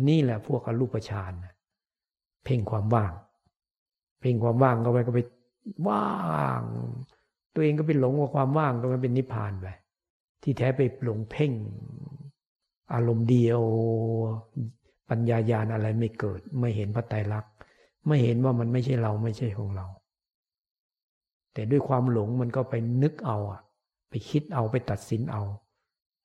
[0.07, 1.33] นี่แหละพวกอรูปฌาน
[2.45, 3.11] เพ่งความว่าง
[4.21, 5.19] เพ่งความว่างเข้าไปก็ไป
[5.87, 6.61] ว่าง
[7.53, 9.67] ตัวเองก็ไปหลงว่าความว่างก็มันเป็นนิพพานไป
[10.43, 11.51] ที่แท้ไปหลงเพ่ง
[12.93, 13.61] อารมณ์เดียว
[15.09, 17.51] ปัญญายาณอะไรไม่เกิด ไม่เห็นพระไตรลักษณ์
[18.07, 19.85] ไม่เห็นว่ามันไม่ใช่เราไม่ใช่ของเรา
[21.53, 23.61] แต่ด้วยความหลงมันก็ไปนึกเอาอะ
[24.09, 25.43] ไปคิดเอาไปตัดสินเอา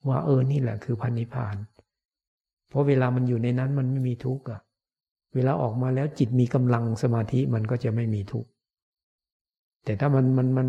[0.09, 1.57] ว่าเออนี่แหละคือพันนิพาน
[2.69, 4.61] เพราะเวลามันอยู่ในนั้นมันไม่มีทุกข์อะ
[5.35, 8.51] เวลาออกมาแล้วจิตมีกำลังสมาธิมันก็จะไม่มีทุกข์
[9.85, 10.69] แต่ถ้ามันมันมัน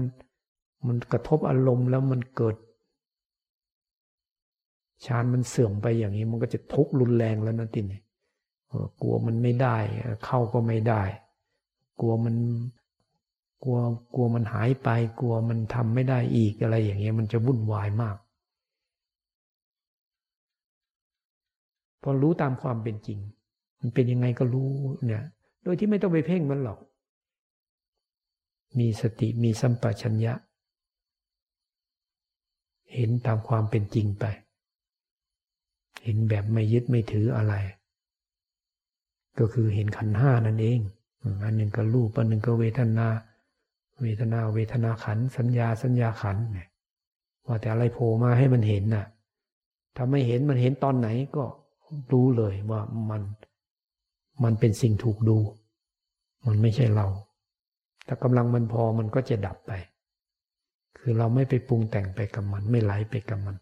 [0.88, 2.56] มันกระทบอารมณ์แล้วมันเกิด
[5.06, 7.93] ฌานมันเสื่อมไปอย่างนี้มันก็จะทุกข์รุนแรงแล้วนะติน
[9.02, 9.78] กลัวมันไม่ได้
[10.26, 11.02] เข้าก็ไม่ได้
[12.00, 12.36] กลัวมัน
[13.63, 13.80] กลัว
[14.13, 14.89] กลัวมันหายไป
[15.20, 18.17] กลัวมันทำไม่ได้อีกอะไรอย่างเงี้ยมันจะวุ่นวายมาก
[22.02, 23.20] พอรู้ตามความเป็นจริง
[23.80, 24.70] มันเป็นยังไงก็รู้
[25.06, 25.24] เนี่ย
[25.63, 26.80] โดยที่ไม่ต้องไปเพ่งมันหรอก
[28.80, 30.34] มีสติมีสัมปชัญญะ
[32.93, 34.26] เห็นตามความเป็นจริงไป
[36.04, 37.54] เห็นแบบไม่ยึดไม่ถืออะไร
[39.39, 40.80] ก็คือเห็นขันห้านั่นเอง
[41.43, 43.08] อันหนึ่งก็รูปอันหนึ่งก็เวทนา
[44.02, 46.68] เวทนาเวทนาขัน สัญญาสัญญาขันเนี่ย
[47.46, 49.06] ว่าแต่อะไรโผล่มาให้มันเห็นน่ะ
[49.96, 51.44] ถ้าไม่เห็นมันเห็นตอนไหนก็
[52.12, 53.22] รู้เลยว่ามัน
[54.44, 55.38] มันเป็นสิ่งถูกดู
[56.48, 57.08] มันไม่ใช่เรา
[58.08, 59.72] ถ้ากำลังมันพอมันก็จะดับไป
[60.98, 63.56] คือเราไม่ไปปรุงแต่งไปกับมัน ไม่ไหลไปกับมัน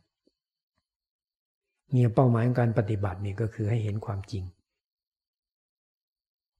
[1.91, 4.43] เนี่ยเป้าหมายของการปฏิบัตินี่ก็คือให้เห็นความจริง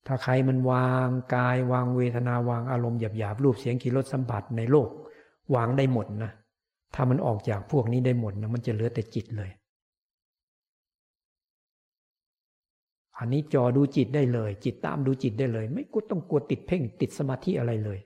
[0.07, 4.89] ถ้าใครมันวางกายวางเวทนาวางอารมณ์หยาบหยาบรูปเสียงกลิ่นรสสัมผัสในโลก
[5.55, 6.31] วางได้หมดนะ
[6.95, 9.51] ถ้ามันออกจากพวกนี้ได้หมดนะมันจะเหลือแต่จิตเลย
[13.17, 17.99] อันนี้จอดูจิตได้เลย จิตตามดูจิตได้เลย ไม่กูต้องกลัวติดเพ่งติดสมาธิอะไรเลย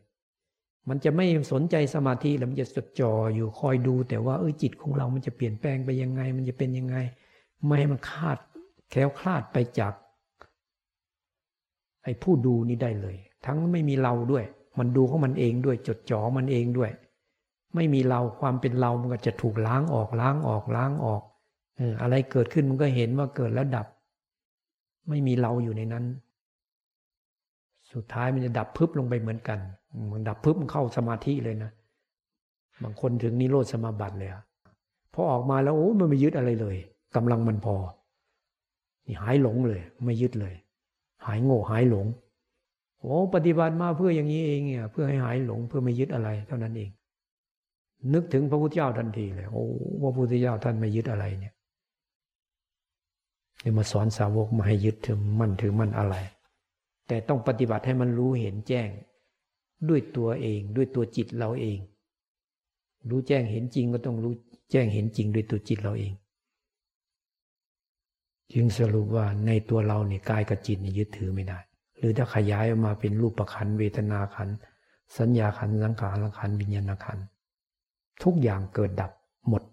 [0.90, 6.98] มันจะไม่สนใจสมาธิแล้วมันจะจดจ่ออยู่คอยดู แต่ว่าเออจิตของเรามันจะเปลี่ยนแปลงไปยังไง มันจะเป็นยังไง
[7.66, 8.38] ไม่ให้มันคาด
[8.92, 9.94] แคล้วคลาดไปจาก
[12.04, 14.46] ไอ้ผู้ดูนี่ได้เลย ทั้งไม่มีเราด้วย
[14.80, 16.92] มันดูของมันเองด้วยจดจ่อมันเองด้วย
[17.76, 21.22] ไม่มีเราความเป็นเรามันก็จะถูกล้างออกล้างออกล้างออก
[21.78, 23.88] เอออะไรเกิดขึ้นมันก็เห็นว่าเกิดแล้วดับ
[25.10, 26.06] ไม่มีเราอยู่ในนั้น
[27.94, 29.60] สุดท้ายมันจะดับพึบลงไปเหมือนกัน
[30.14, 31.72] มันดับพึบมันเข้าสมาธิเลยนะ
[32.84, 34.44] บางคนถึงนิโรธสมาบัติเลยอะ
[35.14, 36.78] พอออกมาแล้วโอ้มันไม่ยึดอะไรเลย
[37.16, 37.76] กำลังมันพอ
[39.06, 40.54] นี่หายหลงเลย ไม่ยึดเลย
[41.26, 42.08] หายโง่หายหลง
[43.02, 46.90] โอ้ปฏิบัติมาเพื่ออย่างนี้เองเนี่ย เพื่อให้หายหลงเพื่อไม่ยึดอะไร เท่านั้นเอง
[48.14, 49.64] นึกถึงพระพุทธเจ้าทันทีเลยโอ้
[50.02, 51.54] พระพุทธเจ้าท่านไม่ยึดอะไรเนี่ย
[53.62, 56.16] เนี่ยมาสอนสาวกมาให้ยึดถือมั่นถือมั่นอะไร
[57.08, 58.90] แต่ต้องปฏิบัติให้มันรู้เห็นแจ้ง
[59.90, 61.80] ด้วยตัวเอง ด้วยตัวจิตเราเอง
[63.10, 64.34] รู้แจ้งเห็นจริงก็ต้องรู้
[64.72, 66.14] แจ้งเห็นจริงด้วยตัวจิตเราเอง
[68.54, 71.60] จึงสรุปว่าในตัวเราเนี่ยกายกับจิตนี่ยึดถือไม่ได้
[71.98, 74.50] หรือถ้าขยายออกมาเป็นรูปประคันเวทนาขัน
[75.18, 77.18] สัญญาขันสังขารขันวิญญาณขัน
[78.24, 79.12] ทุกอย่างเกิดดับ
[79.48, 79.64] หมด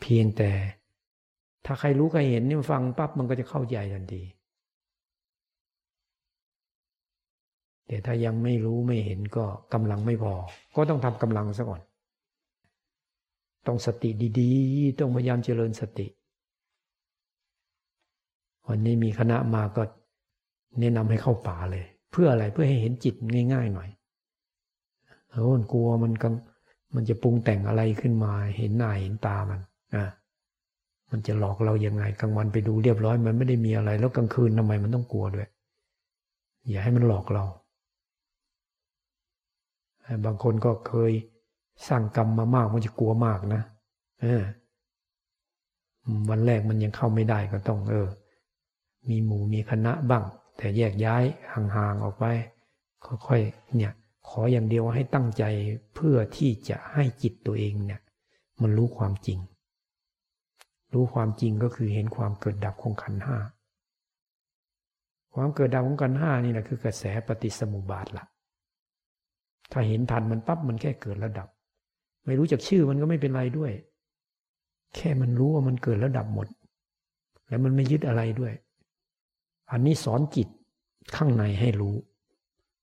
[0.00, 0.50] เพียงแต่
[1.64, 4.22] ถ้าใครรู้ใครเห็นนี่ฟังปั๊บมันก็จะเข้าใจทันที
[7.86, 10.34] แต่ถ้ายังไม่รู้ไม่เห็นก็กำลังไม่พอ
[10.76, 11.80] ก็ต้องทำกำลังซะก่อน
[13.66, 16.06] ต้องสติดี ๆ ต้องพยายามเจริญสติ
[18.68, 19.82] วันนี้มีคณะมาก็
[20.80, 23.14] แนะนำให้เข้าป่าเลย เพื่ออะไรเพื่อให้เห็นจิต
[23.52, 23.88] ง่าย ๆ หน่อย
[25.30, 26.34] เออกลัวมันกัง
[26.94, 29.60] มันจะปรุงแต่งอะไรขึ้นมา เห็นหน้าเห็นตามัน
[29.94, 30.04] อะ
[31.10, 35.48] มันจะหลอกเรายังไงกลางวันไปดูเรียบร้อย มันไม่ได้มีอะไร แล้วกลางคืนทำไมมันต้องกลัวด้วย
[36.68, 37.44] อย่าให้มันหลอกเรา
[40.24, 41.12] บางคนก็เคย
[41.88, 43.62] สร้างกรรมมามากมันจะกลัวมากนะ
[44.22, 44.42] เออ
[46.30, 48.06] วันแรกมันยังเข้าไม่ได้ก็ต้อง เออ
[49.10, 50.24] มีหมู่มีคณะบ้าง
[50.56, 52.24] แต่แยกย้ายห่างๆออกไป
[53.06, 53.92] ค่อยๆเนี่ย
[54.28, 55.44] ขออย่างเดียวให้ตั้งใจ
[55.94, 58.00] เพื่อที่จะให้จิตตัวเองเนี่ย
[58.62, 59.38] มันรู้ความจริง
[60.94, 63.36] รู้ความจริงก็คือเห็นความเกิดดับของขันห้า
[65.34, 68.24] ความเกิดดับของขันห้านี่แหละคือกระแสปฏิสมุบาทละ
[69.72, 71.48] ถ้าเห็นทันมันปั๊บมันแค่เกิดแล้วดับ
[72.26, 73.72] ไม่รู้จักชื่อมันก็ไม่เป็นไรด้วย
[74.94, 76.46] แค่มันรู้ว่ามันเกิดแล้วดับหมด
[77.48, 78.52] แล้วมันไม่ยึดอะไรด้วย
[79.70, 80.48] อันนี้สอนจิต
[81.16, 81.96] ข้างในให้รู้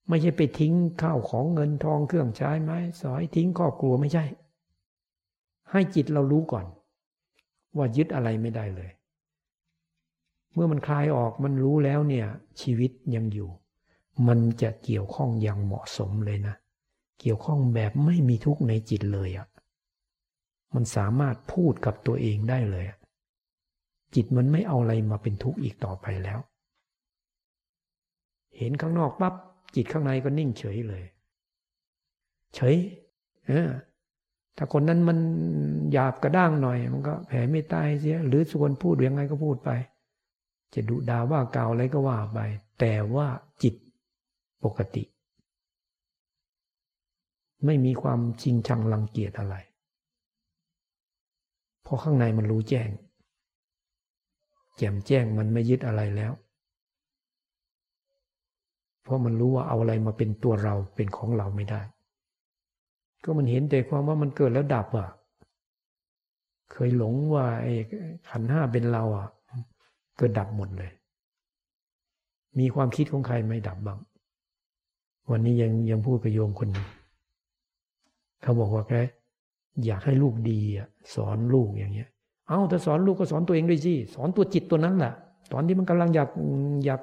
[0.07, 4.25] ไม่ใช่ไปทิ้งข้าวของเงินทองเครื่องใช้ไม้สอยทิ้งครอบครัวไม่ใช่
[5.71, 6.65] ให้จิตเรารู้ก่อน
[7.77, 8.91] ว่ายึดอะไรไม่ได้เลย
[10.53, 12.27] เมื่อมันคลายออกมันรู้แล้วเนี่ย
[12.61, 13.49] ชีวิตยังอยู่
[14.27, 16.55] มันจะเกี่ยวข้องอย่างเหมาะสมเลยนะ
[17.19, 19.47] เกี่ยวข้องแบบไม่มีทุกข์ในจิตเลยอะ่ะ
[20.73, 22.85] มันสามารถพูดกับตัวเองได้เลย
[24.15, 26.39] จิตมันไม่เอาอะไรมาเป็นทุกข์อีกต่อไปแล้ว
[28.57, 29.33] เห็นข้างนอกปั๊บ
[29.75, 31.03] จิตข้างในก็นิ่งเฉยเลย
[32.55, 32.75] เฉย
[33.47, 33.69] เออ
[34.57, 35.17] ถ้าคนนั้นมัน
[35.91, 39.69] หยาบกระด้างหน่อย มันก็แผ่ไม่ตายเสีย หรือส่วนพูดยังไงก็พูดไป
[40.73, 42.39] จะดุด่าว่ากล่าวอะไรก็ว่าไป
[42.79, 43.27] แต่ว่า
[43.63, 43.75] จิต
[44.63, 45.03] ปกติ
[47.65, 49.55] ไม่มีความจริงชังรังเกียจอะไร
[51.83, 52.89] เพราะข้างในมันรู้แจ้ง
[54.77, 56.31] แจ่มแจ้งมันไม่ยึดอะไรแล้ว
[59.03, 61.81] เพราะมันรู้ว่าเอาอะไรมาเป็นตัวเราเป็นของเราไม่ได้
[63.23, 65.09] ก็มันเห็นแต่ความว่ามันเกิดแล้วดับอะ
[66.71, 67.73] เคยหลงว่าไอ้
[68.29, 69.27] ขันห้าเป็นเราอะ
[70.17, 70.91] เกิดดับหมดเลย
[72.59, 73.99] มีความคิดของใครไม่ดับบ้าง
[75.31, 76.87] วันนี้ยังยังพูดกับโยมคนนึง
[78.41, 78.93] เขาบอกว่าแก
[79.85, 82.09] อยากให้ลูกดีอะสอนลูกอย่างเงี้ย
[82.47, 85.13] เอาถ้าสอนลูกก็สอนตัวเองด้วยสิสอนตัวจิตตัวนั้นแหละ
[85.51, 86.29] ตอนที่มันกำลังอยาก
[86.85, 87.01] อยาก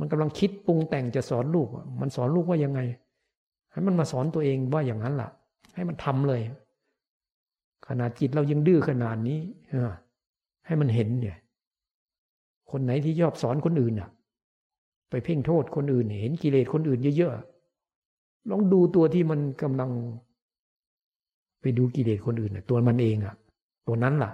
[0.00, 1.68] มันกำลังคิดปรุงแต่งจะสอนลูก
[2.00, 2.80] มันสอนลูกว่ายังไง
[3.70, 5.30] ให้มันมาสอนตัวเองว่าอย่างนั้นล่ะ
[5.74, 6.40] ให้มันทำเลย
[7.86, 9.38] ขนาดจิตเรายังดื้อขนาดนี้
[10.66, 11.36] ให้มันเห็นเนี่ย
[12.70, 14.10] คนไหนที่ชอบสอนคนอื่นอะ
[15.10, 19.90] ไปเพ่งโทษคนอื่น เห็นกิเลสคนอื่นเยอะๆลองดูตัวที่มันกำลัง
[21.60, 23.34] ไปดูกิเลสคนอื่นตัวมันเองอะ
[23.86, 24.30] ตัวนั้นล่ะ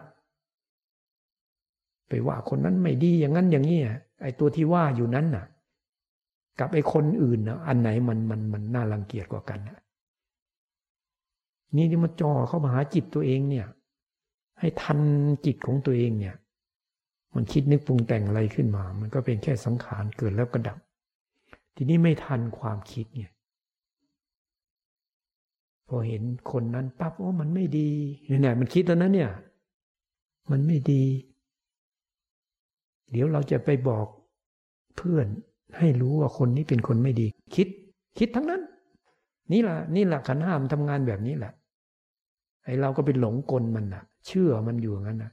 [2.09, 3.81] ไปว่าคนนั้นไม่ดีอย่างนั้นอย่างนี้
[4.23, 5.45] ไอ้ตัวที่ว่าอยู่นั้นน่ะ
[6.61, 9.79] กับไอ้คนอื่นนะอันไหนมันมันมันน่ารังเกียจกว่ากันนะ
[11.77, 13.67] นี่ที่มาจ่อเข้ามาหาจิตตัวเองเนี่ย
[14.61, 14.99] ให้ทัน
[15.47, 16.35] จิตของตัวเองเนี่ย
[17.35, 20.79] มันคิดนึกปรุงแต่งอะไรขึ้นมา มันก็เป็นแค่สังขารเกิดแล้วก็ดับ
[21.75, 23.31] ทีนี้ไม่ทันความคิดเนี่ย
[25.89, 27.91] พอเห็นคนนั้นปั๊บโอ้มันไม่ดี
[28.27, 29.31] เนี่ยมันคิดแล้วนะเนี่ย
[30.51, 31.05] มันไม่ดี
[33.11, 34.07] เดี๋ยวเราจะไปบอก
[34.97, 35.27] เพื่อน
[35.79, 37.69] ให้รู้ว่าคนนี้เป็นคนไม่ดี คิด
[38.19, 38.63] คิดทั้งนั้น
[39.53, 41.53] นี่แหละนี่แหละขันห้ามทำงานแบบนี้แหละ
[42.65, 45.33] ไอเราก็เป็นหลงกลมันนะเชื่อมันอยู่งั้นนะ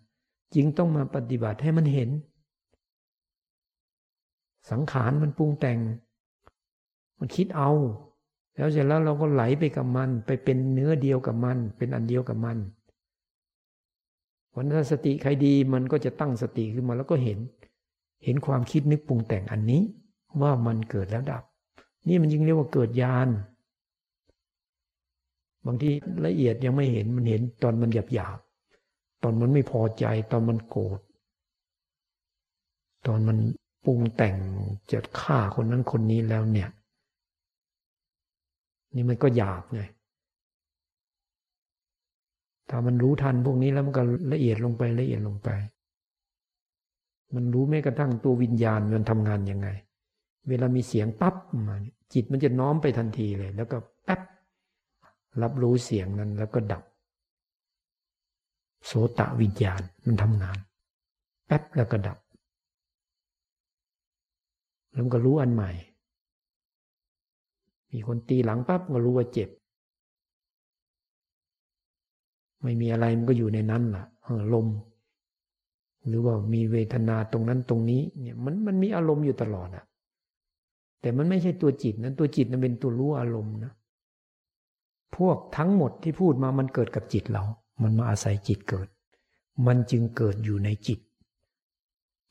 [0.54, 2.10] จริงต้องมาปฏิบัติให้มันเห็น
[4.72, 5.80] สังขารมันปรุงแต่ง
[7.20, 7.72] มันคิดเอา
[8.56, 12.58] แล้วเสร็จแล้วเราก็ไหลไปกับมัน ไปเป็นเนื้อเดียวกับมัน เป็นอันเดียวกับมัน
[14.56, 17.40] วันถ้าสติใครดีมันก็จะตั้งสติขึ้นมาแล้วก็เห็น
[18.24, 19.82] เห็นความคิดนึกปรุงแต่งอันนี้
[20.42, 21.44] ว่ามันเกิดแล้วดับ
[22.08, 23.28] นี่มันยิ่งเรียกว่าเกิดญาณ
[25.66, 25.90] บางที
[26.26, 28.40] ละเอียดยังไม่เห็นมันเห็นตอนมันหยาบหยาบ
[29.24, 31.00] ตอนมันไม่พอใจ ตอนมันโกรธ
[33.08, 33.38] ตอนมัน
[33.86, 34.36] ปรุงแต่ง
[34.92, 36.70] จะฆ่าคนนั้นคนนี้แล้วเนี่ย
[38.96, 39.82] นี่มันก็หยาบไง
[42.70, 45.50] ถ้ามันรู้ทันพวกนี้แล้วมันก็ละเอียดลงไปละเอียดลงไป
[47.36, 49.68] มันรู้แม้กระทั่งตัววิญญาณมันทำงานยังไง
[50.50, 51.36] เวลามีเสียงปั๊บ
[51.68, 51.76] มา
[52.14, 54.22] จิตมันจะน้อมไปทันทีเลย แล้วก็แป๊บ
[55.42, 56.84] รับรู้เสียงนั้นแล้วก็ดับ
[58.86, 60.58] โสตะวิญญาณมันทำงาน
[61.48, 62.18] แป๊บแล้วก็ดับ
[64.94, 65.72] แล้วก็รู้อันใหม่
[67.92, 69.50] มีคนตีหลังปั๊บก็รู้ว่าเจ็บ
[72.62, 74.68] ไม่มีอะไรมันก็อยู่ในนั้นล่ะออลม
[76.08, 79.86] หรือว่ามีเวทนาตรงนั้นตรงนี้ เนี่ยมันมันมีอารมณ์อยู่ตลอดอะ
[81.04, 83.74] แต่มันไม่ใช่ตัวจิตนะตัวจิตนั้นเป็นตัวรู้อารมณ์นะ
[85.18, 87.44] พวกทั้งหมดที่พูดมามันเกิดกับจิตเรา
[87.82, 88.88] มันมาอาศัยจิตเกิด
[89.68, 91.00] มันจึงเกิดอยู่ในจิต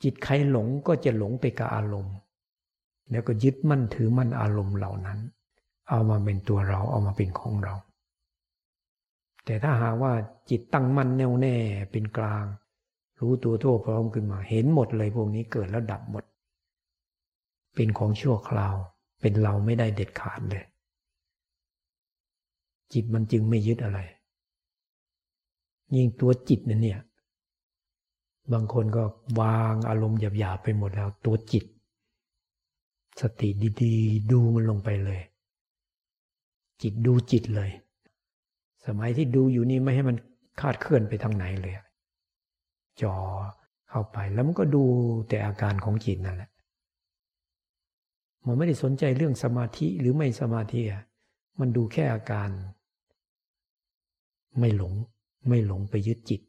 [0.03, 2.17] จิตใครหลงก็จะหลงไปกับอารมณ์
[3.11, 5.19] แล้วก็ยึดมั่นถือมั่นอารมณ์เหล่านั้น
[5.89, 7.75] เอามาเป็นตัวเราเอามาเป็นของเรา
[9.45, 10.13] แต่ถ้าหาว่า
[10.51, 11.57] จิตตั้งมั่นแน่วแน่
[11.93, 12.45] เป็นกลาง
[13.21, 16.25] รู้ตัวทั่วพร้อมขึ้นมา เห็นหมดเลยพวกนี้เกิดแล้วดับหมด
[17.75, 18.77] เป็นของชั่วคราว
[19.21, 20.65] เป็นเราไม่ได้เด็ดขาดเลย
[22.92, 23.99] จิตมันจึงไม่ยึดอะไร
[25.96, 27.01] ยิ่งตัวจิตนั่นเนี่ย
[28.53, 29.03] บางคนก็
[29.40, 31.65] วางอารมณ์หยาบๆไปหมดแล้ว ตัวจิต
[33.21, 33.49] สติ
[33.83, 35.21] ดีๆ ดูมันลงไปเลย
[36.83, 37.71] จิตดูจิตเลย
[38.87, 40.17] สมัยที่ดูอยู่นี่ไม่ให้มัน
[40.61, 41.75] คาดเคลื่อนไปทางไหนเลย
[43.03, 43.15] จอ
[43.88, 44.85] เข้าไปแล้วมันก็ดู
[45.29, 46.51] แต่อาการของจิตนั่นแหละ
[48.47, 50.81] มันไม่ได้สนใจเรื่องสมาธิหรือไม่สมาธิ
[51.61, 52.51] มันดูแค่อาการ
[54.59, 54.95] ไม่หลง
[55.49, 56.40] ไม่หลงไปยึดจิต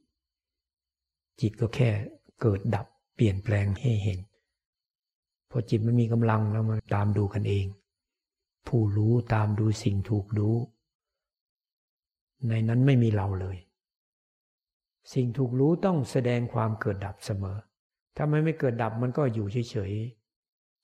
[1.42, 1.90] จิตก็แค่
[2.42, 4.20] เกิดดับเปลี่ยนแปลงให้เห็น
[5.50, 7.66] พอจิตมันมีกำลังแล้วมันตามดูกันเอง
[8.68, 10.56] ผู้รู้ตามดูสิ่งถูกรู้
[12.50, 13.58] ในนั้นไม่มีเราเลย
[15.14, 17.58] สิ่งถูกรู้ต้องแสดงความเกิดดับเสมอ
[18.16, 19.94] ถ้าไม่ไม่เกิดดับมันก็อยู่เฉย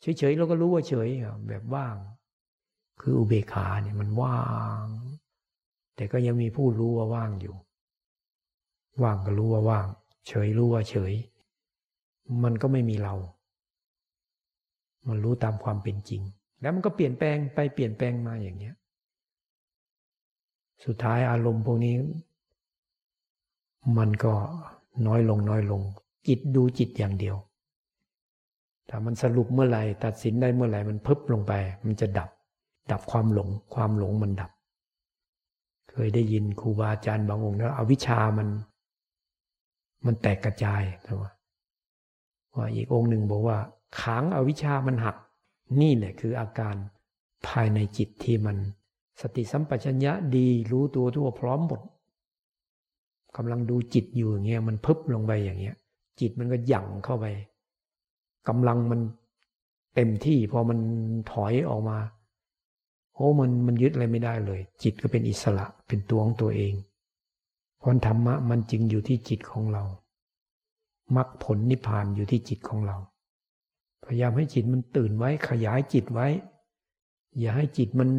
[0.02, 1.10] เฉยๆเราก็รู้ว่าเฉย
[1.47, 1.95] แบบว่าง
[3.02, 4.41] คืออุเบกขาเนี่ยมันว่า
[4.84, 4.86] ง
[5.95, 7.56] แต่ก็ยังมีผู้รู้ว่าว่างอยู่
[9.04, 9.88] ว่างก็รู้ว่าว่าง
[10.28, 11.14] เฉยรู้ว่าเฉย
[12.43, 13.16] มันก็ไม่มีเรา
[15.08, 16.22] มันรู้ตามความเป็นจริง
[16.62, 18.76] แล้วมันก็เปลี่ยนแปลงไปเปลี่ยนแปลงมาอย่างเนี้ย
[20.86, 21.95] สุดท้ายอารมณ์พวกนี้
[23.97, 24.34] มันก็
[25.08, 25.82] น้อยลงน้อยลง
[26.28, 27.36] จิตดูจิตอย่างเดียว
[28.89, 31.53] ถ้ามันสรุปเมื่อไหร่ตัดสินได้เมื่อไหร่มันพึบลงไป
[31.85, 32.29] มันจะดับ
[32.91, 34.51] ดับความหลง ความหลงมันดับ
[35.91, 38.47] เคยได้ยินครูบาอาจารย์บางองค์แล้วอวิชามัน
[40.05, 41.23] มันแตกกระจายใช่ไหม
[42.55, 43.57] ว่าอีกองค์หนึ่งบอกว่า
[43.99, 45.15] ขางอวิชามันหัก
[45.81, 46.75] นี่แหละคืออาการ
[47.47, 48.57] ภายในจิตที่มัน
[49.21, 51.81] สติสัมปชัญญะดีรู้ตัวทั่วพร้อมหมด
[53.37, 55.75] กำลังดูจิตอยู่อย่างเงี้ยมันพึบลงไปอย่างเงี้ย
[56.19, 57.25] จิตมันก็หยั่งเข้าไป
[58.47, 59.01] กำลังมัน
[59.95, 60.79] เต็มที่พอมัน
[61.31, 61.97] ถอยออกมา
[63.15, 66.73] โอ้มันมันยึดอะไรไม่ได้เลย จิตก็เป็นอิสระเป็นตัวของตัวเอง
[67.77, 69.83] เพราะธรรมะมันจึงอยู่ที่จิตของเรา
[71.15, 72.97] มรรคผลนิพพานอยู่ที่จิตของเรา
[74.05, 76.27] พยายามให้จิตมันตื่นไว้ขยายจิตไว้
[77.39, 78.09] อย่าให้จิตมัน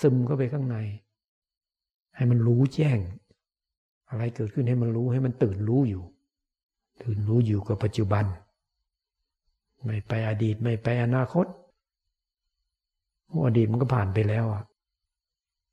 [0.00, 0.76] ซึมเข้าไปข้างใน
[2.16, 2.98] ให้มันรู้แจ้ง
[4.10, 6.04] อะไรเกิดขึ้นให้มันรู้ให้มันตื่นรู้อยู่
[7.02, 8.24] ตื่นรู้อยู่กับปัจจุบัน
[9.84, 11.46] ไม่ไปอดีตไม่ไปอนาคต
[13.46, 14.62] อดีตมันก็ผ่านไปแล้วอะ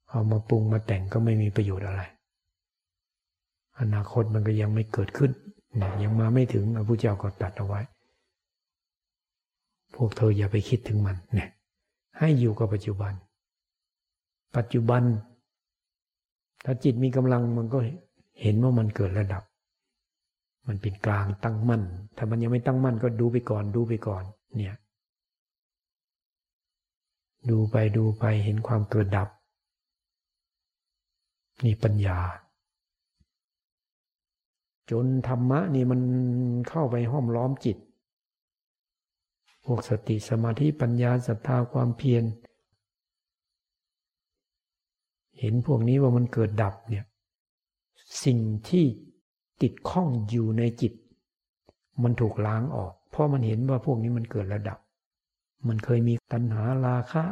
[0.09, 2.01] เอามาปรุงมาแต่งก็ไม่มีประโยชน์อะไร
[3.79, 5.31] อนาคตมันก็ยังไม่เกิดขึ้น
[5.81, 7.81] ยยังมาไม่ถึงพระพุทธเจ้าก็ตัดเอาไว้
[9.95, 11.49] พวกเธออย่าไปคิดถึงมันเนี่ย
[12.17, 13.13] ให้อยู่กับปัจจุบัน
[14.57, 15.03] ปัจจุบัน
[16.65, 17.79] ถ้าจิตมีกำลังมันก็
[18.41, 19.43] เห็นว่ามันเกิดระดับ
[20.67, 21.83] มันเป็นกลางตั้งมั่น
[22.17, 24.23] ถ้ามันยังไม่ตั้งมั่นก็ดูไปก่อนดูไปก่อน
[24.57, 24.75] เนี่ย
[27.49, 29.29] ดูไปดูไปเห็นความเกิดดับ
[31.65, 32.19] นี่ปัญญา
[34.91, 36.01] จนธรรมะนี่มัน
[36.69, 37.77] เข้าไปห้อมล้อมจิต
[39.65, 42.23] พวกสติสมาธิปัญญาศรัทธาความเพียร
[45.39, 47.05] เห็นพวกนี้ว่ามันเกิดดับเนี่ย
[48.23, 48.39] สิ่ง
[48.69, 48.85] ที่
[49.61, 50.93] ติดข้องอยู่ในจิต
[52.03, 54.77] มันถูกล้างออก เพราะมันเห็นว่าพวกนี้มันเกิดระดับ
[55.67, 57.23] มันเคยมีตัณหาราคะ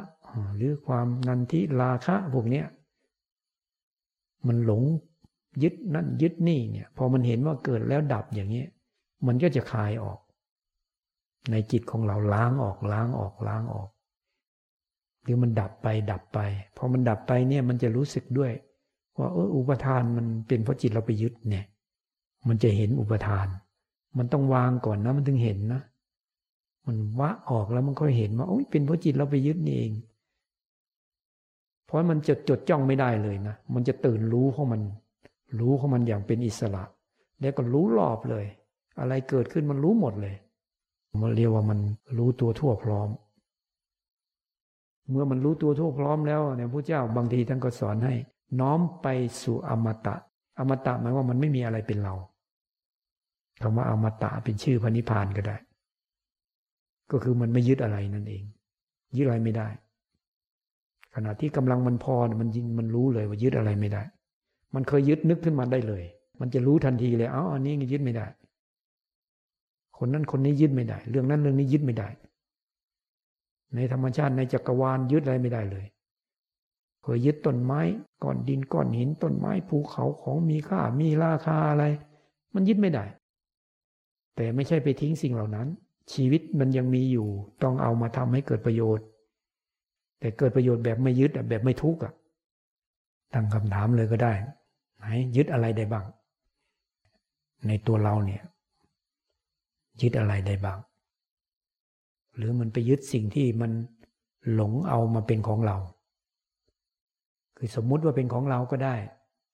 [0.56, 2.66] หรือความนันทิราคะพวกเนี้ย
[4.48, 4.84] มันหลง
[5.64, 8.64] ยึดนั่นยึดนี่เนี่ยพอมันเห็นว่าเกิดแล้วดับอย่างนี้
[9.28, 10.20] มันก็จะคลายออก
[11.52, 13.90] ในจิตของเราล้างออกล้างออกล้างออก
[15.24, 16.40] หรือมันดับไปดับไป
[16.78, 18.52] พอมันดับไปเนี่ยมันจะรู้สึกด้วย
[19.18, 21.66] ว่าเอออุปทานมันเป็นเพราะจิตเราไปยึดเนี่ย
[22.48, 23.48] มันจะเห็นอุปทาน
[24.18, 25.82] มันต้องวางก่อนนะ มันถึงเห็นนะ
[26.88, 29.92] มันวะออกแล้วมันก็เห็นว่าโอ้ยเป็นเพราะจิตเราไปยึดนี่เอง
[31.86, 34.82] เพราะมันจดจดจ้องไม่ได้เลยนะ มันจะตื่นรู้ของมัน
[35.60, 36.84] รู้ของมันอย่างเป็นอิสระ
[37.40, 38.46] แล้วก็รู้รอบเลย
[39.00, 40.36] อะไรเกิดขึ้นมันรู้หมดเลย
[41.22, 41.80] มันเรียกว่ามัน
[42.18, 43.10] รู้ตัวทั่วพร้อม
[45.10, 48.14] เมื่อมันรู้ตัวทั่วพร้อมแล้วเนี่ยพระเจ้าบางทีท่านก็สอนให้
[48.60, 49.08] น้อมไป
[49.42, 50.16] สู่อมตะ
[50.60, 52.14] อมตะหมายว่ามันไม่มีอะไรเป็นเรา
[53.62, 55.58] คำว่าอมตะเป็นชื่อพระนิพพานก็ได้
[57.12, 58.44] ก็คือมันไม่ยึดอะไรนั่นเอง
[59.18, 59.68] ยึดอะไรไม่ได้
[61.16, 64.04] ขณะที่กำลังมันพอมันยินมันรู้เลยว่ายึดอะไรไม่ได้
[64.74, 66.04] มันเคยยึดนึกขึ้นมาได้เลย
[66.40, 68.28] มันจะรู้ทันทีเลย เอ้าอันนี้ยึดไม่ได้
[69.98, 72.10] คนนั้นคนนี้ยึดไม่ได้ เรื่องนั้นเรื่องนี้ยึดไม่ได้
[73.76, 75.86] ในธรรมชาติในจักรวาลยึดอะไรไม่ได้เลย
[77.04, 77.82] เคยยึดต้นไม้
[78.24, 81.84] ก้อนดินก้อนหินต้นไม้ภูเขาของมีค่ามีราคาอะไร
[82.54, 83.06] มันยึดไม่ได้
[84.36, 85.68] แต่ไม่ใช่ไปทิ้งสิ่งเหล่านั้น
[86.14, 87.28] ชีวิตมันยังมีอยู่
[87.64, 89.06] ต้องเอามาทำให้เกิดประโยชน์
[90.20, 92.14] แต่เกิดประโยชน์แบบไม่ยึดแบบไม่ทุกข์อะ
[93.34, 94.34] ตั้งคำถามเลยก็ได้
[94.98, 95.06] ไหน
[95.36, 96.06] ยึดอะไรได้บ้าง
[97.68, 98.44] ในตัวเราเนี่ย
[100.02, 100.80] ยึดอะไรได้บ้าง
[102.36, 103.72] หรือมันไปยึดสิ่งที่มัน
[104.54, 105.78] หลงเอามาเป็นของเรา
[107.58, 108.96] คือสมมุติว่าเป็นของเราก็ได้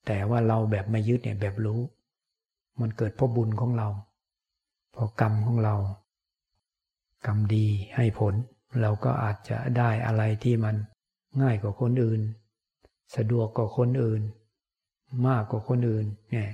[0.08, 1.80] แต่ว่าเราแบบไม่ยึดเนี่ยแบบรู้
[2.82, 3.88] มันเกิดเพราะบุญของเรา
[4.96, 5.76] พอกรรมของเรา
[7.26, 8.34] กรรมดีให้ผล
[8.82, 10.76] เราก็อาจจะได้อะไรที่มัน
[11.42, 12.22] ง่ายกว่าคนอื่น
[13.16, 14.22] สะดวกกว่าคนอื่น
[15.28, 16.50] มากกว่าคนอื่นเนี่ย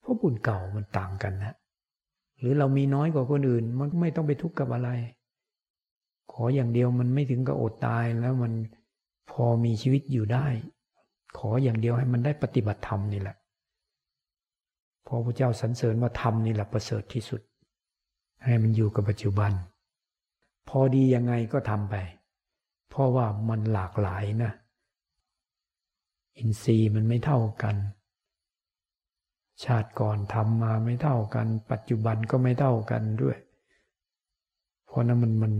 [0.00, 1.56] เพราะบุญเก่ามันต่างกันนะ
[2.38, 4.90] หรือเรามีน้อยกว่าคนอื่น มันไม่ต้องไปทุกข์กับอะไร
[6.32, 8.52] ขออย่างเดียวมันไม่ถึงกับอดตายแล้วมัน
[9.30, 10.46] พอมีชีวิตอยู่ได้
[11.38, 13.36] ขออย่างเดียวให้มันได้ปฏิบัติธรรมนี่แหละ
[15.06, 17.40] พอพระเจ้าสรรเสริญว่าธรรมนี่แหละประเสริฐที่สุด
[18.44, 19.52] ให้มันอยู่กับปัจจุบัน
[20.68, 21.94] พอดียังไงก็ทำไป
[22.88, 24.52] เพราะว่ามันหลากหลายนะ
[26.38, 27.76] อินทรีย์มันไม่เท่ากัน
[29.64, 33.36] ชาติก่อนทำมาไม่เท่ากัน ปัจจุบันก็ไม่เท่ากันด้วย
[34.86, 35.54] เพราะนั้นมันมัน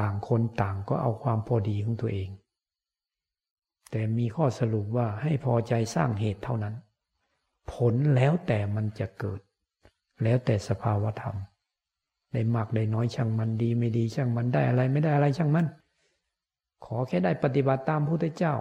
[0.00, 2.28] ต่างคนต่างก็เอาความพอดีของตัวเอง
[3.90, 6.74] แต่มีข้อสรุปว่าให้พอใจสร้างเหตุเท่านั้น
[7.72, 9.40] ผลแล้วแต่มันจะเกิด
[10.22, 11.36] แล้วแต่สภาวธรรม
[12.32, 15.66] ได้มากได้น้อยช่างมันดี ไม่ดีช่างมันได้อะไรไม่ได้อะไรช่างมัน
[16.84, 18.54] ขอแค่ได้ปฏิบัติตามพระพุทธเจ้า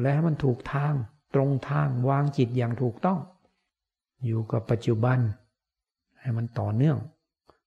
[0.00, 0.94] และให้มันถูกทาง
[1.34, 3.18] ตรงทางวางจิตอย่างถูกต้อง
[4.24, 5.18] อยู่กับปัจจุบัน
[6.20, 6.98] ให้มันต่อเนื่อง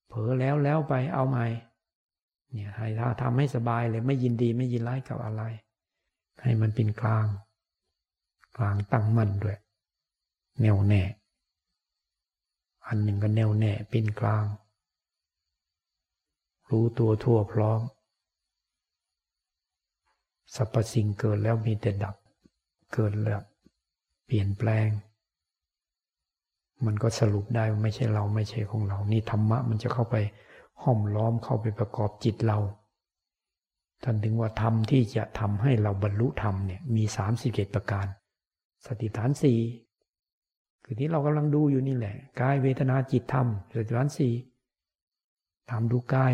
[0.07, 1.45] เผลอแล้วแล้วไปเอาใหม่
[2.51, 5.43] เนี่ยให้ถ้าทำให้สบายเลยไม่ยินดีไม่ยินร้ายกับอะไร
[6.41, 7.27] ให้มันเป็นกลาง
[8.57, 9.57] กลางตั้งมั่นด้วย
[10.61, 11.01] แน่วแน่
[12.87, 14.45] อันหนึ่งก็แน่วแน่เป็นกลาง
[16.69, 17.81] รู้ตัวทั่วพร้อม
[20.55, 22.15] สรรพสิ่งเกิดแล้วมีแต่ดับ
[22.93, 23.41] เกิดแล้ว
[24.25, 24.89] เปลี่ยนแปลง
[26.85, 30.15] มันก็สรุปได้ว่าไม่ใช่เราไม่ใช่ของเรา นี่ธรรมะมันจะเข้าไป
[30.81, 32.59] ห้อมล้อมเข้าไปประกอบจิตเรา
[34.03, 38.07] ท่านถึงว่าธรรมที่จะทำให้เราบรรลุธรรมเนี่ยมีสามสิบเจ็ดประการ
[38.85, 39.59] สติฐานสี่
[40.91, 44.33] คือที่เรากำลังดูอยู่นี่แหละกายเวทนาจิตธรรมสติฐานสี่
[45.69, 46.33] ทำดูกาย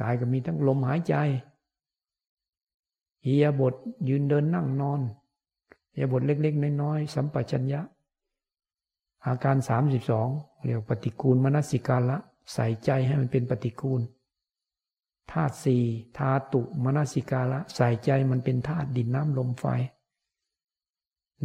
[0.00, 1.14] กายก็มีทั้งลมหายใจ
[3.24, 3.74] อียบท
[4.08, 5.00] ยืนเดินนั่งนอน
[5.94, 7.80] อียบทเล็กๆน้อยๆสัมปชัญญะ
[9.26, 10.28] อาการสามสิบสอง
[10.64, 12.18] เรียกปฏิกูลมนสิกาละ
[12.52, 14.00] ใส่ใจให้มันเป็นปฏิกูล
[15.30, 15.82] ธาตุสี่
[16.18, 19.64] ธาตุมนสิกาละ ใส่ใจมันเป็นธาตุดินน้ำลมไฟ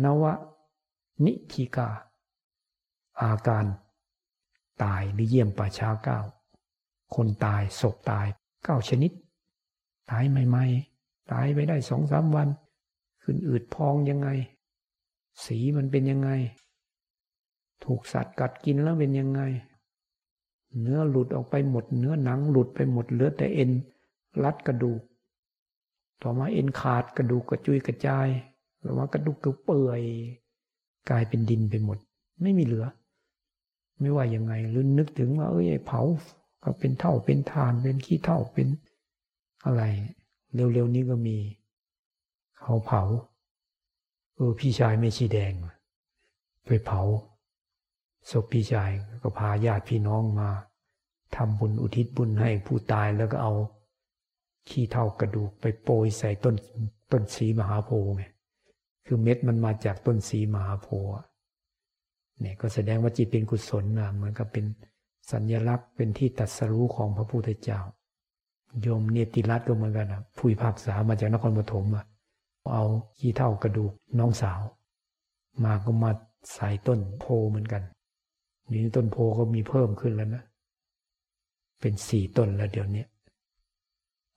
[0.04, 0.34] นวะ
[1.26, 1.90] นิธิกา
[3.22, 3.66] อาการ
[4.84, 6.20] ตายหรือเยี่ยมป่าช้าเก้า
[7.16, 8.28] คนตายศพตาย
[8.64, 9.12] เก้าชนิด
[10.12, 12.48] ตายใหม่ๆ ตายไปได้สองสามวัน
[13.24, 14.30] ขึ้นอืดพองยังไง
[15.46, 16.30] สีมันเป็นยังไง
[17.84, 19.42] ถูกสัตว์กัดกินแล้วเป็นยังไง
[20.82, 23.72] เนื้อหลุดออกไปหมด เนื้อหนังหลุดไปหมดเหลือแต่เอ็น
[24.44, 25.02] รัดกระดูก
[26.22, 28.28] ต่อมาเอ็นขาดกระดูกกระจุยกระจาย
[28.84, 30.02] ต่อมากระดูกกระเปื่อย
[31.10, 31.98] กลายเป็นดินไปหมด
[32.42, 32.86] ไม่มีเหลือ
[34.00, 36.02] ไม่ว่ายังไงหรือนึกถึงว่าเอ้ยเผา
[36.64, 38.68] ก็เป็นเท่าเป็นทานเป็นขี้เท่าเป็น
[39.66, 39.84] อะไร
[40.54, 41.38] เร็วๆนี้ก็มี
[42.60, 43.04] เขาเผา
[44.36, 45.54] เออพี่ชายไม่ชีแดง
[46.66, 47.02] ไปเผา
[48.30, 48.92] ศพพี่ชาย
[49.22, 50.50] ก็พาญาติพี่น้องมา
[51.36, 53.54] ทำบุญอุทิศบุญให้ผู้ตายแล้วก็เอา
[54.70, 56.56] ขี้เท่ากระดูกไปโปรยใส่ต้น
[57.12, 58.24] ต้นสีมหาโพธิ์ไง
[59.06, 61.12] คือเม็ดมันมาจากต้นสีมหาโพธิ์
[62.40, 64.66] เนี่ยก็แสดงว่าจิตเป็นกุศลนะเหมือนกับเป็น
[65.32, 67.80] สัญญลักษณ์เป็นที่ตัดสรู้ของพระพุทธเจ้า
[68.82, 72.06] โยมเนติรัตก็เหมือนกันนะผู้พิพากษามาจากนครปฐมอะ
[72.74, 72.86] เอา
[73.18, 74.62] ขี้เท่ากระดูกน้องสาว
[75.64, 76.12] มาก็มา
[76.54, 77.84] ใส่ต้นโพเหมือนกัน
[78.72, 80.44] นี่ต้นโพก็มีเพิ่มขึ้นแล้วนะ
[81.82, 83.06] เป็นสี่ต้นแล้วเดี๋ยวนี้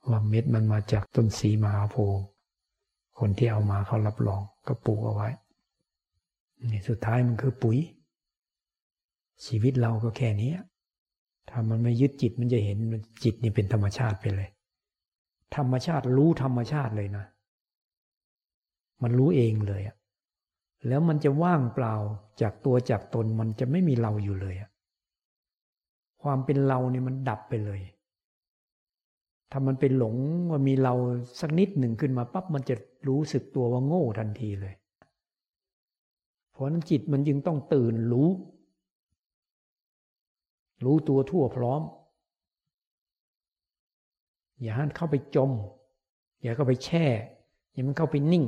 [0.09, 1.97] ว่าเม็ดมันมาจากต้นสีมหาโพ
[3.19, 5.29] คนที่เอามาเขารับรองก็ปลูกเอาไว้
[6.89, 7.79] สุดท้ายมันคือปุ๋ย
[9.47, 10.53] ชีวิตเราก็แค่นี้
[11.51, 12.79] ถ้ามันไม่ยึดจิตมันจะเห็น
[13.25, 14.49] จิตนี่เป็นธรรมชาติไปเลย
[15.57, 17.25] ธรรมชาติรู้ธรรมชาติเลยนะ
[19.03, 19.97] มันรู้เองเลยอะ
[20.89, 21.95] แล้วมันจะว่างเปล่า
[22.41, 24.71] จากตัวจากตนมันจะไม่มีเราอยู่เลยอะ
[26.23, 27.81] ความเป็นเราเนี่ยมันดับไปเลย
[29.51, 30.17] ถ้ามันเป็นหลง
[30.51, 30.95] ว่ามีเรา
[31.41, 32.75] สักนิดหนึ่งขึ้นมาปั๊บมันจะ
[33.09, 34.75] รู้สึกตัวว่าโง่ทันทีเลย
[36.61, 38.29] ราะนั้นจิตมันจึงต้องตื่นรู้
[40.85, 41.83] รู้ตัวทั่วพร้อม
[44.63, 45.51] อย่าให้เข้าไปจม
[46.43, 47.07] อย่าเข้าไปแช่
[47.73, 48.45] อย่ามันเข้าไปนิ่ง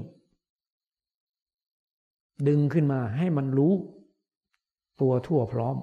[2.48, 3.72] ดึงขึ้นมาให้มันรู้
[5.00, 5.76] ตัวทั่วพร้อม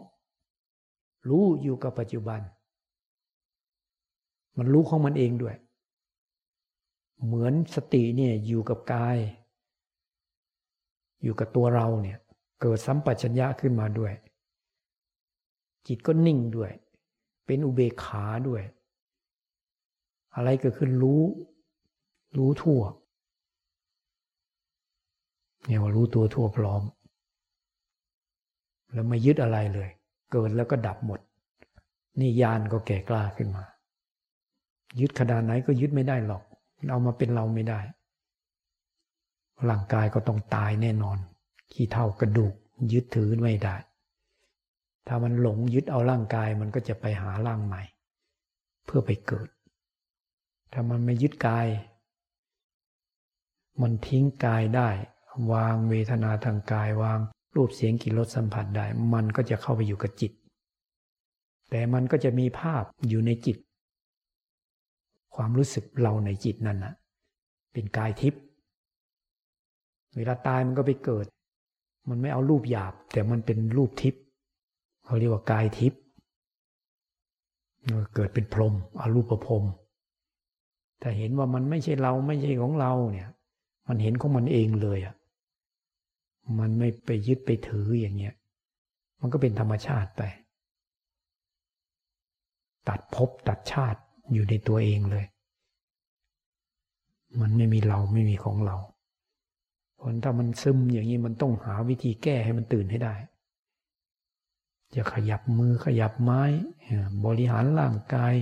[1.30, 2.40] รู้อยู่กับปัจจุบัน
[4.58, 5.56] มันรู้ของมันเองด้วย
[7.26, 9.18] เหมือนสติเนี่ยอยู่กับกาย
[11.24, 12.18] อยู่กับตัวเราเนี่ย
[12.62, 14.14] เกิดสัมปชัญญะขึ้นมาด้วย
[15.88, 16.72] จิตก็นิ่งด้วย
[17.46, 18.64] เป็นอุเบกขาด้วย
[20.36, 21.22] อะไรเกิดขึ้นรู้
[22.38, 22.82] รู้ทั่ว
[25.66, 26.82] เนี่ยว่ารู้ตัวทั่วพร้อม
[28.94, 29.90] แล้วไม่ยึดอะไรเลย
[30.32, 31.20] เกิดแล้วก็ดับหมด
[32.20, 33.64] นี่ยานก็แก่กล้าขึ้นมา
[35.00, 36.44] ยึดขนาดไหนก็ยึดไม่ได้หรอก
[36.92, 37.80] เอามาเป็นเราไม่ได้
[39.70, 41.18] ร่างกายก็ต้องตายแน่นอน
[41.72, 42.54] ขี้เท่ากระดูก
[42.92, 43.76] ยึดถือไม่ได้
[45.08, 47.82] ถ้ามันหลงยึดเอาร่างกายมันก็จะไปหาร่างใหม่
[48.86, 49.50] เพื่อไปเกิด
[50.74, 51.68] ถ้ามันไม่ยึดกาย
[53.82, 54.90] มันทิ้งกายได้
[55.52, 57.20] วางเวทนาทางกายวาง
[57.56, 60.32] รูปเสียงกลิ่นรสสัมผัสได้ มันก็จะเข้าไปอยู่กับจิต
[61.70, 63.58] แต่มันก็จะมีภาพอยู่ในจิต
[65.36, 66.94] ความรู้สึกเราในจิตนั่นนะ
[67.74, 68.42] เป็นกายทิพย์
[70.16, 71.26] เวลาตายมันก็ไปเกิด
[72.10, 74.24] มันไม่เอารูปหยาบ แต่มันเป็นรูปทิพย์
[75.06, 76.02] เขาเรียกว่ากายทิพย์
[78.16, 79.64] เกิดเป็นพรหมอารูปพรหม
[81.00, 83.32] แต่เห็นว่ามันไม่ใช่เราไม่ใช่ของเราเนี่ย
[83.88, 85.16] มันเห็นของมันเองเลยอะ
[86.60, 88.36] มันไม่ไปยึดไปถืออย่างเงี้ย
[89.22, 90.22] มันก็เป็นธรรมชาติไป
[92.88, 94.00] ตัดภพตัดชาติ
[94.34, 95.26] อยู่ในตัวเองเลย
[97.42, 98.76] มันไม่มีเราไม่มีของเรา
[100.00, 103.14] ผลถ้ามันซึมอย่างนี้มันต้องหาวิธีแก้ให้มันตื่นให้ได้
[104.96, 106.42] จะขยับมือขยับไม้
[107.26, 108.34] บริหารร่างกาย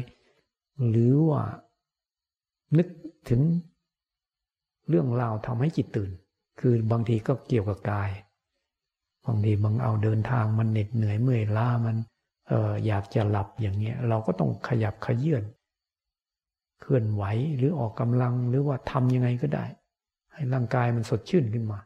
[0.89, 1.43] หรือว่า
[2.77, 2.87] นึก
[3.29, 3.41] ถึง
[4.89, 6.11] เรื่องราวทำให้จิตตื่น
[6.59, 8.09] คือบางทีก็เกี่ยวกับกาย
[9.25, 11.97] บางทีบางเอาเดินทางมันเหน็ดเหนื่อยเมื่อยล้ามัน
[12.47, 15.43] เอออยากจะหลับอย่างเงี้ย เราก็ต้องขยับขยื่น
[16.81, 17.23] เคลื่อนไหว
[17.57, 19.65] หรือออกกำลังหรือว่าทำยังไงก็ได้
[20.37, 21.79] ให้ร่างกายมันสดชื่นขึ้นมา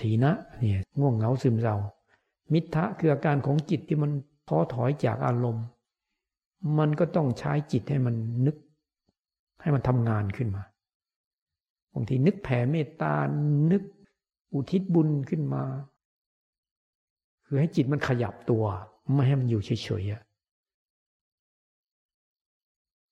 [0.00, 1.76] ทีนะเนี่ยง่วงเหงาซึมเศร้า
[2.52, 4.10] มิทะคืออาการของจิตที่มัน
[4.48, 5.66] ท้อถอยจากอารมณ์
[6.78, 8.14] มันก็ต้องใช้จิตให้มัน
[8.46, 8.56] นึก
[9.60, 10.62] ให้มันทำงานขึ้นมา
[11.92, 13.14] บางทีนึกแผ่เมตตา
[13.70, 13.82] นึก
[14.52, 15.62] อุทิศบุญขึ้นมา
[17.46, 18.64] คือให้จิตมันขยับตัว
[19.12, 20.26] ไม่ให้มันอยู่เฉยๆ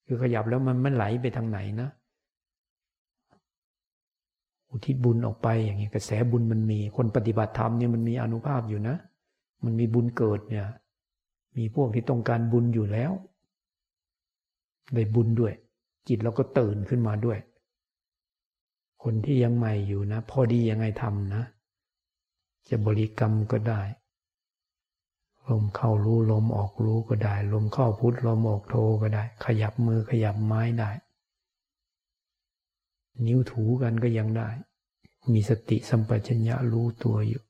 [0.06, 1.88] คือขยับแล้วมันมันไหลไปทางไหนนะ
[4.74, 8.96] อุทิศบุญออกไปอย่างนี้กระแสบุญมันมี คนปฏิบัติธรรมเนี่ยมันมีอนุภาพอยู่นะ
[9.64, 10.66] มันมีบุญเกิดเนี่ย
[11.56, 13.12] มีพวกที่ต้องการบุญอยู่แล้ว
[14.94, 15.52] ได้บุญด้วย
[16.08, 17.38] จิตเราก็ตื่นขึ้นมาด้วย
[19.02, 21.44] คนที่ยังใหม่อยู่นะ พอดียังไงทำนะ
[22.68, 23.80] จะบริกรรมก็ได้
[25.50, 30.90] ลมเข้ารู้ลมออกรู้ก็ได้ ลมเข้าพุทลมออกโทก็ได้ ขยับมือขยับไม้ได้
[33.26, 34.48] นิ้วถูกันก็ยังได้
[35.32, 37.42] มีสติสัมปชัญญะรู้ตัวอยู่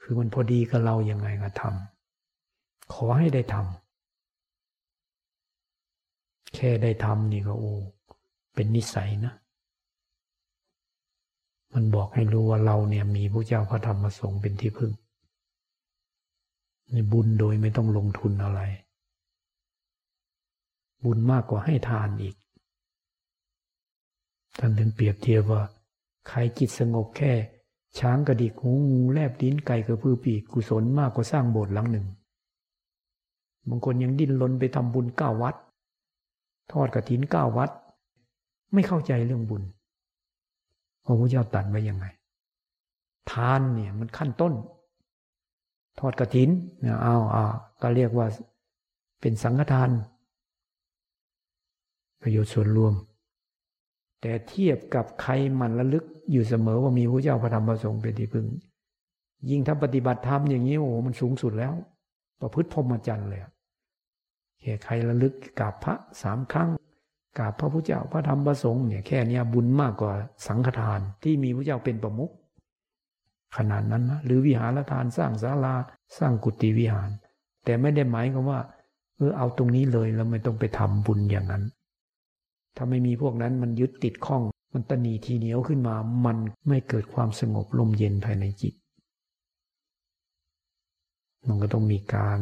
[0.00, 3.64] คือมันพอดีกับเรายังไงก็ทำขอให้ได้ทำ
[6.54, 7.72] แค่ได้ทำนี่ก็โอ้
[8.54, 9.34] เป็นนิสัยนะ
[11.74, 14.92] มันบอกให้รู้ว่าเราเนี่ยมีพระเจ้าพระธรรมประสงค์เป็นที่พึ่ง
[16.90, 18.60] ในบุญโดยไม่ต้องลงทุนอะไร
[21.04, 22.34] บุญมากกว่าให้ทานอีก
[24.58, 25.62] ท่านถึงเปรียบเทียบว่า
[26.28, 27.32] ใครจิตสงบแค่
[27.98, 32.06] ช้างกระดิกหูงูแลบดิ้นไก่กระพือปีกกุศลมากกว่าสร้างโบสถ์หลังหนึ่ง
[33.68, 35.54] บางคนยังดิ้นรนไปทำบุญเก้าวัด
[36.72, 37.70] ทอดกระถินเก้าวัด
[38.72, 39.62] ไม่เข้าใจเรื่องบุญ
[41.04, 42.06] พระพุทธเจ้าตรัสไว้ยังไง
[43.30, 44.54] ทานเนี่ยมันขั้นต้น
[45.98, 46.48] ทอดกระถิน
[46.80, 47.44] เนี่ยเอาเอา
[47.82, 48.26] ก็เรียกว่า
[49.20, 49.90] เป็นสังฆทาน
[52.22, 52.94] ประโยชน์ส่วนรวม
[54.20, 58.46] แต่เทียบกับใครมันระลึกอยู่เสมอว่ามีพระเจ้าพระธรรมพระสงฆ์เป็นที่พึ่ง
[59.50, 61.74] ยิ่งถ้าปฏิบัติธรรมอย่างนี้โอ้มันสูงสุดแล้ว
[62.40, 63.40] ประพฤติพรหมจรรย์เลย
[64.60, 66.70] แค่ใครระลึกกราบพระสามครั้ง
[67.38, 70.12] กราบพระพุทธเจ้าพระธรรมพระสงฆ์เนี่ยแค่นี้บุญมากกว่า
[70.46, 72.30] สังฆทานที่มีพระเจ้าเป็นประมุข
[73.56, 75.74] ขนาดนั้นนะหรือวิหารทานสร้างศาลา
[76.18, 77.10] สร้างกุฏิวิหาร
[77.64, 78.60] แต่ไม่ได้หมายความว่า
[79.16, 81.64] เออเอาตรงนี้เลยแล้วไม่ต้องไปทำบุญอย่างนั้น
[82.76, 84.42] ถ้าไม่มีพวกนั้นมันยึดติดข้อง
[84.72, 85.96] มันตนีทีเหนียวขึ้นมา
[86.26, 86.36] มัน
[86.68, 88.74] ไม่เกิดความสงบลมเย็นภายในจิต
[91.46, 92.38] มันก็ต้องมีการ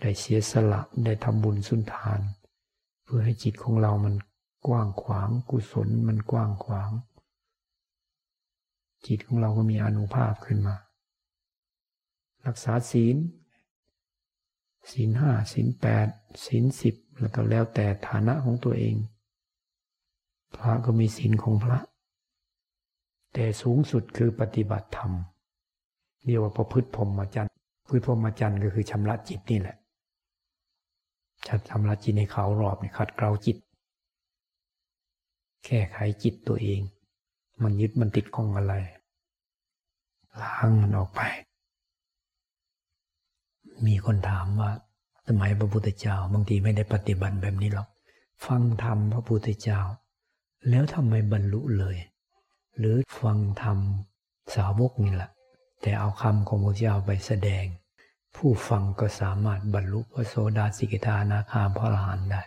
[0.00, 2.20] ได้เสียสละได้ทำบุญสุนทาน
[3.04, 4.14] เพื่อให้จิตของเรามัน
[4.66, 6.90] กว้างขวาง กุศลมันกว้างขวาง
[9.06, 10.76] จิตของเราก็มีอนุภาพขึ้นมา
[12.46, 13.16] รักษาศีล
[14.90, 16.08] ศีลห้าศีลแปด
[16.46, 18.94] ศีลสิบแล้วก็แล้วแต่ฐานะของตัวเอง
[20.56, 21.78] พระก็มีศีลของพระ
[23.32, 25.12] แต่สูงสุดคือปฏิบัติธรรม
[26.24, 27.52] เรียกว่าประพฤติพรหมจรรย์
[27.88, 29.76] พฤติพรหมจรรย์ก็คือชำระจิตนี่แหละ
[31.46, 33.56] ชัดชำระจิตในเขารอบนี่ขัดเกลาจิต
[35.64, 36.80] แก้ไขจิตตัวเอง
[37.62, 38.74] มันยึดมันติดของอะไร
[40.40, 41.20] ล้างมันออกไป
[43.86, 44.70] มีคนถามว่า
[45.26, 47.88] สมัยพระพุทธเจ้าบางทีไม่ได้ปฏิบัติแบบนี้หรอก
[48.46, 49.80] ฟังธรรมพระพุทธเจ้า
[50.68, 51.96] แล้วทำไมบรรลุเลย
[52.78, 53.78] หรือฟังธรรม
[54.54, 55.30] สาวกนี่แหละ
[55.82, 57.64] แต่เอาคำของพระเจ้าไปแสดง
[58.36, 62.42] ผู้ฟังก็สามารถบรรลุพระโสดาสิกตานาคาพระอรหันต์ได้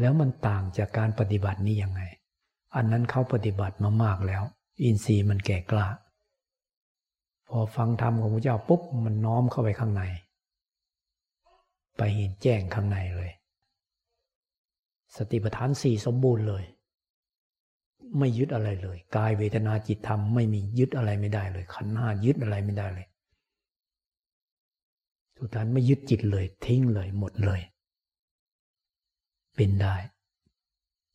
[0.00, 2.02] แล้วมันต่างจากการปฏิบัตินี้ยังไง
[2.74, 4.42] อันนั้นเขาปฏิบัติมามากแล้ว
[4.82, 5.86] อินทรีย์มันแก่กล้า
[7.48, 10.02] พอฟังธรรมของพระเจ้าปุ๊บมันน้อมเข้าไปข้างใน
[11.96, 13.30] ไปเห็นแจ้งข้างในเลย
[15.16, 16.64] สติปัฏฐานสี่สมบูรณ์เลย
[18.18, 23.06] ไม่ยึดอะไรเลยกายเวทนาจิตธรรมไม่มียึดอะไรไม่ได้เลย ขันธ์ห้ายึดอะไรไม่ได้เลย
[25.38, 27.60] สุดท้ายไม่ยึดจิตเลย ทิ้งเลยหมดเลย
[29.54, 29.96] เป็นได้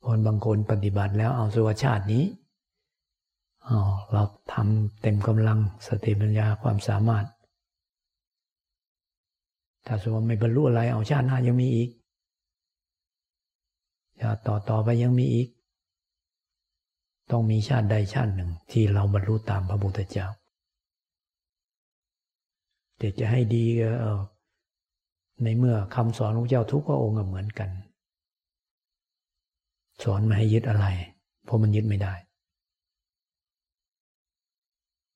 [0.06, 2.26] คนบางคนปฏิบัติแล้วเอาสุวชาตินี้
[4.12, 4.24] เรา
[4.54, 7.26] ทำเต็มกำลังสติปัญญาความสามารถ
[9.86, 11.90] ถ้าสมมติไม่บรรลุอะไรเอาชาติหน้ายังมีอีก
[14.22, 15.48] ชาติต่อต่อไปยังมีอีก
[17.32, 20.28] ต้องมีชาติใดชาติหนึ่ง ที่เราบรรลุตามพระพุทธเจ้า
[22.98, 23.90] แต่จะให้ดีก็
[25.44, 27.70] ในเมื่อคำสอนของเจ้าทุกพระองค์เหมือนกัน
[30.04, 30.86] สอนม่ให้ยึดอะไร
[31.46, 32.14] เพราะมันยึดไม่ได้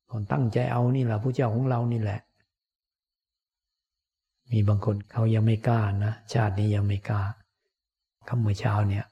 [0.10, 2.20] คนตั้งใจเอานี่แหละผู้เจ้าของเรานี่แหละ
[4.52, 7.22] มีบางคนเขายังไม่กล้านะ ชาตินี้ยังไม่กล้า
[8.36, 9.06] คำเมื่อเช้าเนี่ย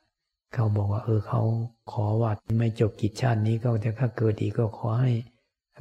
[0.53, 1.41] เขาบอกว่า เออเขา
[1.91, 5.11] ขอว่าไม่จบกิจชาตินี้ก็จะถ้าเกิดอีกก็ขอให้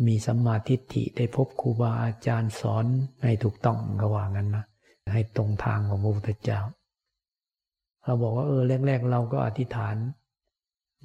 [0.07, 2.87] มีสัมมาทิฏฐิได้พบครูบาอาจารย์สอน
[3.23, 4.65] ให้ถูกต้องก็ว่างั้นนะ
[5.13, 6.61] ให้ตรงทางของพระพุทธเจ้า
[8.03, 9.95] เราบอกว่าเออแรกๆเราก็อธิษฐาน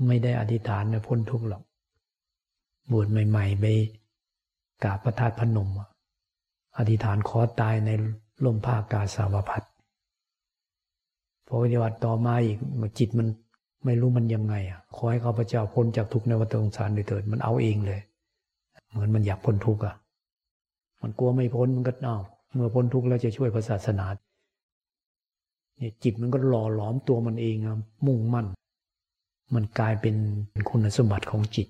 [0.07, 1.63] ไม่ได้อธิษฐานนะพ้นทุกข์หรอก
[2.91, 3.65] บวชใหม่ ๆ ไป
[4.83, 5.69] กราบพระธาตุพนม
[6.77, 7.89] อธิษฐานขอตายใน
[8.45, 9.65] ลมภาคาสาวพัด
[11.47, 12.57] พอปฏิบัติต่อมาอีก
[12.99, 13.27] จิตมัน
[13.85, 17.99] ไม่รู้มันยังไงอะขอให้ข้าพเจ้าพ้นจากทุกข์ในวัฏสงสารโดยเถิดมันเอาเองเลย
[18.89, 19.95] เหมือนมันอยากพ้นทุกข์อะ
[21.01, 22.17] มันกลัวไม่พ้นมันก็เอา
[22.53, 24.05] เมื่อพ้นทุกข์แล้วจะช่วยพระศาสนา
[25.77, 27.55] เนี่ยจิตมันก็หล่อหลอมตัวมันเอง
[28.05, 28.47] มุ่งมั่น
[29.53, 30.15] มันกลายเป็น
[30.69, 31.67] คุณสมบัติของจิต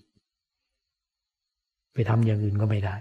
[1.93, 2.95] ไปทำอย่างอื่นก็ไม่ได้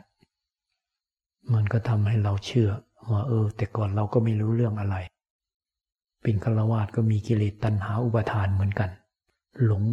[1.55, 2.71] มันก็ทำให้เราเชื่อ
[3.11, 4.97] ว่าเออ แต่ก่อนเราก็ไม่รู้เรื่องอะไร
[6.25, 8.91] เป็นฆราวาสก็มีกิเลสตัณหาอุปาทานเหมือนกัน
[9.65, 9.85] หลง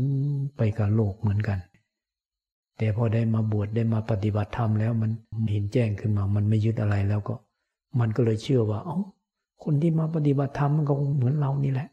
[0.57, 1.59] ไปกับโลกเหมือนกัน
[2.77, 5.11] แต่พอได้มาบวชได้มาปฏิบัติธรรมแล้วมัน
[5.51, 7.36] เห็นแจ้งขึ้นมา มันไม่ยึดอะไรแล้วก็
[7.99, 8.99] มันก็เลยเชื่อว่า เอา้า
[9.63, 11.89] คนที่มาปฏิบัติธรรมมันก็เหมือนเรานี่แหละ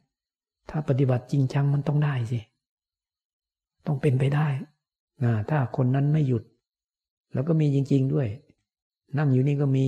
[0.70, 2.40] ถ้าปฏิบัติจริงจังมันต้องได้สิ
[3.86, 4.46] ต้องเป็นไปได้
[5.24, 6.42] นะถ้าคนนั้นไม่หยุด
[7.32, 8.28] แล้วก็มีจริง ๆด้วย
[9.18, 9.86] นั่งอยู่นี่ก็มี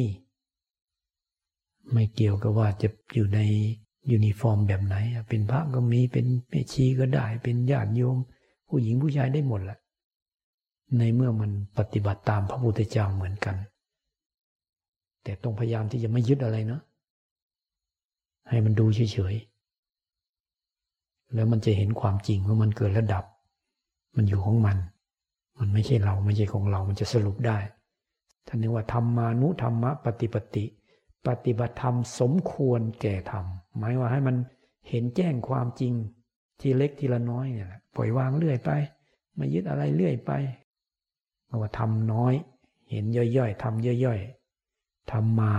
[1.93, 3.41] ไม่เกี่ยวกับว่าจะอยู่ใน
[4.13, 4.97] ยูนิฟอร์มแบบไหน
[5.29, 8.17] เป็นพระก็มีเป็นแม่ชีก็ได้ เป็นญาติโยม
[8.69, 9.79] ผู้หญิงผู้ชายได้หมดแหละ
[10.99, 13.57] ในเมื่อมันปฏิบัติตามพระพุทธเจ้าเหมือนกัน
[15.23, 16.81] แต่ต้องพยายามที่จะไม่ยึดอะไรนะ
[18.49, 23.25] ให้มันดูเฉยๆ แล้วมันจะเห็นความจริงว่ามันเกิดระดับ
[24.17, 24.77] มันอยู่ของมัน
[25.59, 27.59] มันไม่ใช่เราไม่ใช่ของเรา มันจะสรุปได้
[28.47, 30.65] ท่านเรียกว่าธรรมานุธรรมะปฏิปติ
[31.27, 33.45] ปฏิบัติธรรมสมควรแก่ธรรม
[33.77, 34.37] หมายว่าให้มัน
[34.89, 35.93] เห็นแจ้งความจริง
[36.61, 38.71] ทีเล็กทีละน้อยเนี่ยแหละปล่อยวางเรื่อยไป
[39.37, 40.33] ไม่ยึดอะไรเรื่อยไป
[41.47, 42.35] เรียกว่าทำน้อย
[42.91, 45.55] เห็นย่อยๆทำย่อยๆทำมา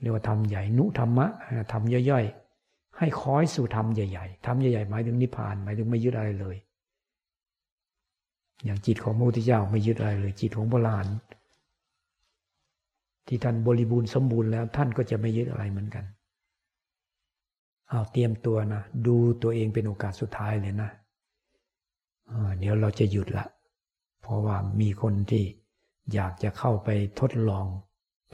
[0.00, 1.26] เรียกว่าทำใหญ่นุธรรมะ
[1.72, 6.56] ทำย่อยๆ ให้คอยสู่ทำใหญ่ๆทำใหญ่ๆหมายถึงนิพพานหมายถึงไม่ยึดอะไรเลย
[8.64, 11.06] อย่างจิตของพระพุทธเจ้าไม่ยึดอะไรเลย จิตของโบราณ
[13.26, 16.04] ที่ท่านบริบูรณ์สมบูรณ์แล้วท่านก็จะไม่ยึดอะไรเหมือนกัน
[17.88, 20.90] เอาเตรียมตัวนะ ดูตัวเองเป็นโอกาสสุดท้ายเลยนะ
[22.58, 23.46] เดี๋ยวเราจะหยุดละ
[24.22, 25.44] เพราะว่ามีคนที่
[26.14, 26.88] อยากจะเข้าไป
[27.20, 27.66] ทดลอง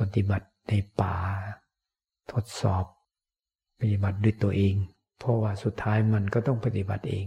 [0.00, 1.14] ปฏิบัติในป่า
[2.32, 2.84] ทดสอบ
[3.80, 4.74] ปฏิบัติด้วยตัวเอง
[5.18, 7.26] เพราะว่าสุดท้ายมันก็ต้องปฏิบัติเอง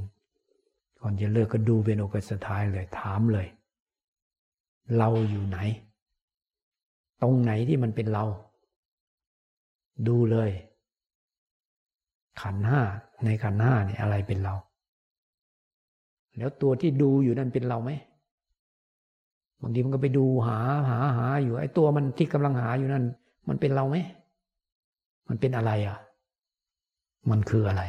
[1.00, 3.48] ก่อนจะเลิกก็ดูเป็นโอกาสสุดท้ายเลยถามเลย
[4.98, 5.60] เราอยู่ไหน
[7.22, 8.26] ตรงไหนที่มันเป็นเรา
[10.08, 10.50] ดูเลย
[12.42, 12.82] ขันห้า
[13.26, 14.56] ในขันห้าเนี่ยอะไรเป็นเรา
[16.38, 17.92] แล้วตัวที่ดูอยู่นั่นเป็นเราไหม
[19.62, 20.58] บางทีมันก็ไปดูหา
[20.90, 23.04] หาหาอยู่ไอ้ตัวมันที่กำลังหาอยู่นั่น
[23.48, 23.98] มันเป็นเราไหม
[25.28, 25.98] มันเป็นอะไรอะ
[27.32, 27.84] มันคืออะไร